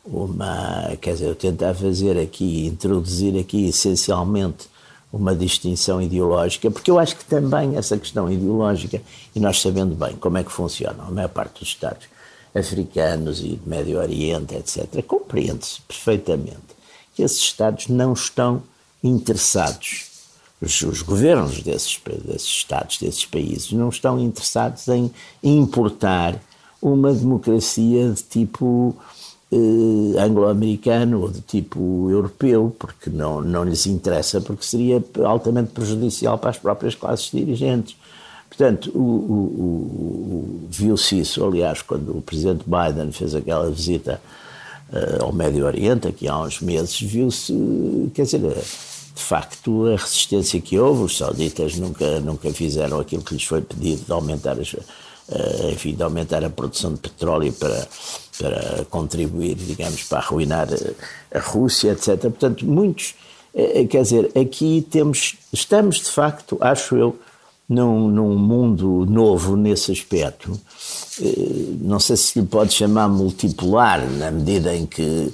uma, 0.05 0.97
quer 1.01 1.15
dizer, 1.15 1.31
o 1.31 1.35
tentar 1.35 1.75
fazer 1.75 2.19
aqui, 2.19 2.67
introduzir 2.67 3.39
aqui 3.39 3.69
essencialmente 3.69 4.71
uma 5.13 5.35
distinção 5.35 6.01
ideológica, 6.01 6.71
porque 6.71 6.91
eu 6.91 6.99
acho 6.99 7.17
que 7.17 7.25
também 7.25 7.77
essa 7.77 7.97
questão 7.99 8.31
ideológica, 8.31 9.01
e 9.35 9.41
nós 9.41 9.61
sabendo 9.61 9.95
bem 9.95 10.15
como 10.17 10.39
é 10.39 10.45
que 10.45 10.53
funciona 10.53 11.03
a 11.03 11.11
maior 11.11 11.29
parte 11.29 11.61
dos 11.61 11.69
Estados 11.69 12.07
africanos 12.55 13.41
e 13.41 13.57
do 13.57 13.69
Médio 13.69 13.99
Oriente, 13.99 14.55
etc., 14.55 15.03
compreende-se 15.05 15.81
perfeitamente 15.83 16.73
que 17.15 17.23
esses 17.23 17.39
Estados 17.39 17.89
não 17.89 18.13
estão 18.13 18.63
interessados, 19.03 20.11
os, 20.61 20.81
os 20.83 21.03
governos 21.03 21.63
desses, 21.63 22.01
desses 22.25 22.49
Estados, 22.49 22.99
desses 22.99 23.25
países, 23.25 23.73
não 23.73 23.89
estão 23.89 24.19
interessados 24.19 24.87
em 24.89 25.11
importar 25.43 26.41
uma 26.81 27.13
democracia 27.13 28.11
de 28.11 28.23
tipo 28.23 28.97
eh, 29.53 30.19
anglo-americano 30.19 31.21
ou 31.21 31.29
de 31.29 31.41
tipo 31.43 32.09
europeu, 32.11 32.75
porque 32.79 33.11
não, 33.11 33.41
não 33.41 33.65
lhes 33.65 33.87
interessa, 33.87 34.41
porque 34.41 34.65
seria 34.65 35.03
altamente 35.25 35.73
prejudicial 35.73 36.39
para 36.39 36.51
as 36.51 36.59
próprias 36.59 36.95
classes 36.95 37.31
dirigentes. 37.31 37.95
Portanto, 38.55 38.91
o, 38.95 39.01
o, 39.01 39.35
o, 40.65 40.69
viu-se 40.69 41.19
isso, 41.19 41.43
aliás, 41.43 41.81
quando 41.81 42.19
o 42.19 42.21
presidente 42.21 42.65
Biden 42.67 43.11
fez 43.11 43.35
aquela 43.35 43.71
visita 43.71 44.21
uh, 44.93 45.25
ao 45.25 45.33
Médio 45.33 45.65
Oriente, 45.65 46.07
aqui 46.07 46.29
há 46.29 46.39
uns 46.39 46.61
meses, 46.61 47.01
viu-se, 47.01 47.55
quer 48.13 48.25
dizer, 48.25 48.41
de 48.41 49.23
facto, 49.23 49.87
a 49.87 49.97
resistência 49.97 50.61
que 50.61 50.79
houve, 50.79 51.05
os 51.05 51.17
sauditas 51.17 51.77
nunca, 51.77 52.21
nunca 52.21 52.51
fizeram 52.53 53.01
aquilo 53.01 53.23
que 53.23 53.33
lhes 53.33 53.45
foi 53.45 53.63
pedido 53.63 54.05
de 54.05 54.13
aumentar 54.13 54.61
as, 54.61 54.75
uh, 54.75 55.71
enfim, 55.73 55.95
de 55.95 56.03
aumentar 56.03 56.45
a 56.45 56.51
produção 56.51 56.93
de 56.93 57.01
petróleo 57.01 57.55
para, 57.55 57.89
para 58.39 58.85
contribuir, 58.91 59.55
digamos, 59.55 60.03
para 60.03 60.19
arruinar 60.19 60.69
a 61.35 61.39
Rússia, 61.39 61.93
etc. 61.93 62.21
Portanto, 62.21 62.67
muitos, 62.67 63.15
uh, 63.55 63.89
quer 63.89 64.03
dizer, 64.03 64.31
aqui 64.39 64.87
temos, 64.91 65.37
estamos 65.51 65.97
de 66.01 66.11
facto, 66.11 66.59
acho 66.61 66.97
eu, 66.97 67.19
num, 67.69 68.09
num 68.09 68.37
mundo 68.37 69.07
novo 69.07 69.57
nesse 69.57 69.93
aspecto. 69.93 70.59
Eh, 71.21 71.75
não 71.81 71.99
sei 72.01 72.17
se 72.17 72.41
lhe 72.41 72.47
pode 72.47 72.75
chamar 72.75 73.09
multipolar, 73.09 74.07
na 74.13 74.31
medida 74.31 74.75
em 74.75 74.87
que 74.87 75.33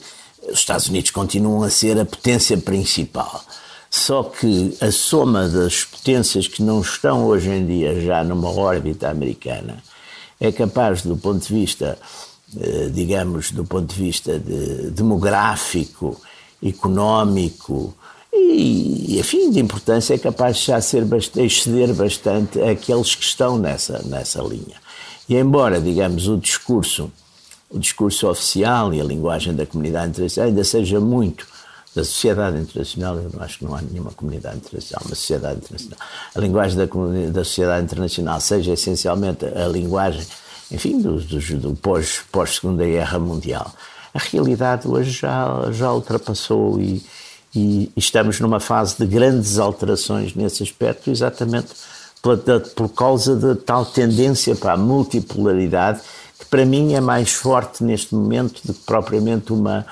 os 0.48 0.58
Estados 0.58 0.86
Unidos 0.86 1.10
continuam 1.10 1.62
a 1.62 1.70
ser 1.70 1.98
a 1.98 2.04
potência 2.04 2.56
principal. 2.56 3.44
Só 3.90 4.22
que 4.22 4.76
a 4.80 4.92
soma 4.92 5.48
das 5.48 5.84
potências 5.84 6.46
que 6.46 6.62
não 6.62 6.80
estão 6.80 7.24
hoje 7.26 7.48
em 7.48 7.66
dia 7.66 8.00
já 8.00 8.22
numa 8.22 8.50
órbita 8.50 9.08
americana 9.08 9.82
é 10.40 10.52
capaz, 10.52 11.02
do 11.02 11.16
ponto 11.16 11.46
de 11.46 11.52
vista, 11.52 11.98
eh, 12.60 12.90
digamos, 12.92 13.50
do 13.50 13.64
ponto 13.64 13.92
de 13.92 14.00
vista 14.00 14.38
de 14.38 14.90
demográfico, 14.90 16.20
económico, 16.62 17.94
e, 18.38 19.18
enfim, 19.18 19.50
de 19.50 19.60
importância 19.60 20.14
é 20.14 20.18
capaz 20.18 20.58
de 20.58 20.66
já 20.66 20.80
ser 20.80 21.04
bastante, 21.04 21.46
exceder 21.46 21.92
bastante 21.94 22.60
aqueles 22.60 23.14
que 23.14 23.24
estão 23.24 23.58
nessa, 23.58 24.02
nessa 24.04 24.42
linha. 24.42 24.76
E 25.28 25.36
embora, 25.36 25.80
digamos, 25.80 26.28
o 26.28 26.36
discurso, 26.36 27.12
o 27.70 27.78
discurso 27.78 28.28
oficial 28.28 28.94
e 28.94 29.00
a 29.00 29.04
linguagem 29.04 29.54
da 29.54 29.66
comunidade 29.66 30.08
internacional 30.08 30.48
ainda 30.48 30.64
seja 30.64 30.98
muito 31.00 31.46
da 31.94 32.04
sociedade 32.04 32.58
internacional, 32.58 33.16
eu 33.16 33.30
não 33.34 33.42
acho 33.42 33.58
que 33.58 33.64
não 33.64 33.74
há 33.74 33.82
nenhuma 33.82 34.12
comunidade 34.12 34.58
internacional, 34.58 35.02
uma 35.06 35.14
sociedade 35.14 35.58
internacional. 35.58 35.98
A 36.34 36.40
linguagem 36.40 36.78
da, 36.78 36.84
da 37.30 37.44
sociedade 37.44 37.84
internacional 37.84 38.40
seja 38.40 38.72
essencialmente 38.72 39.44
a 39.44 39.66
linguagem, 39.66 40.24
enfim, 40.70 41.00
do, 41.00 41.20
do, 41.20 41.40
do 41.58 41.76
pós, 41.76 42.20
pós-Segunda 42.30 42.84
Guerra 42.84 43.18
Mundial. 43.18 43.74
A 44.14 44.18
realidade 44.18 44.86
hoje 44.86 45.10
já, 45.10 45.70
já 45.72 45.92
ultrapassou 45.92 46.80
e, 46.80 47.04
e 47.54 47.90
estamos 47.96 48.40
numa 48.40 48.60
fase 48.60 48.96
de 48.98 49.06
grandes 49.06 49.58
alterações 49.58 50.34
nesse 50.34 50.62
aspecto, 50.62 51.10
exatamente 51.10 51.68
por, 52.22 52.38
por 52.74 52.88
causa 52.90 53.36
da 53.36 53.54
tal 53.54 53.86
tendência 53.86 54.54
para 54.54 54.72
a 54.72 54.76
multipolaridade, 54.76 56.00
que 56.38 56.46
para 56.46 56.64
mim 56.64 56.94
é 56.94 57.00
mais 57.00 57.32
forte 57.32 57.82
neste 57.82 58.14
momento 58.14 58.60
do 58.64 58.74
que 58.74 58.80
propriamente 58.84 59.52
uma, 59.52 59.86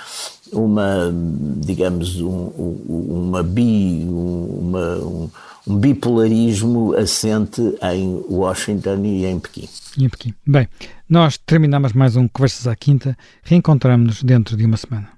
uma 0.52 1.12
digamos, 1.58 2.20
um, 2.20 2.50
uma 2.88 3.42
bi, 3.42 4.04
uma, 4.08 4.96
um, 4.96 5.30
um 5.66 5.76
bipolarismo 5.76 6.94
assente 6.94 7.60
em 7.82 8.24
Washington 8.28 9.04
e 9.04 9.24
em 9.24 9.38
Pequim. 9.38 9.68
E 9.96 10.04
em 10.04 10.08
Pequim. 10.08 10.34
Bem, 10.46 10.68
nós 11.08 11.38
terminamos 11.38 11.92
mais 11.92 12.16
um 12.16 12.28
Conversas 12.28 12.66
à 12.66 12.76
Quinta. 12.76 13.16
Reencontramos-nos 13.42 14.22
dentro 14.22 14.56
de 14.56 14.64
uma 14.64 14.76
semana. 14.76 15.15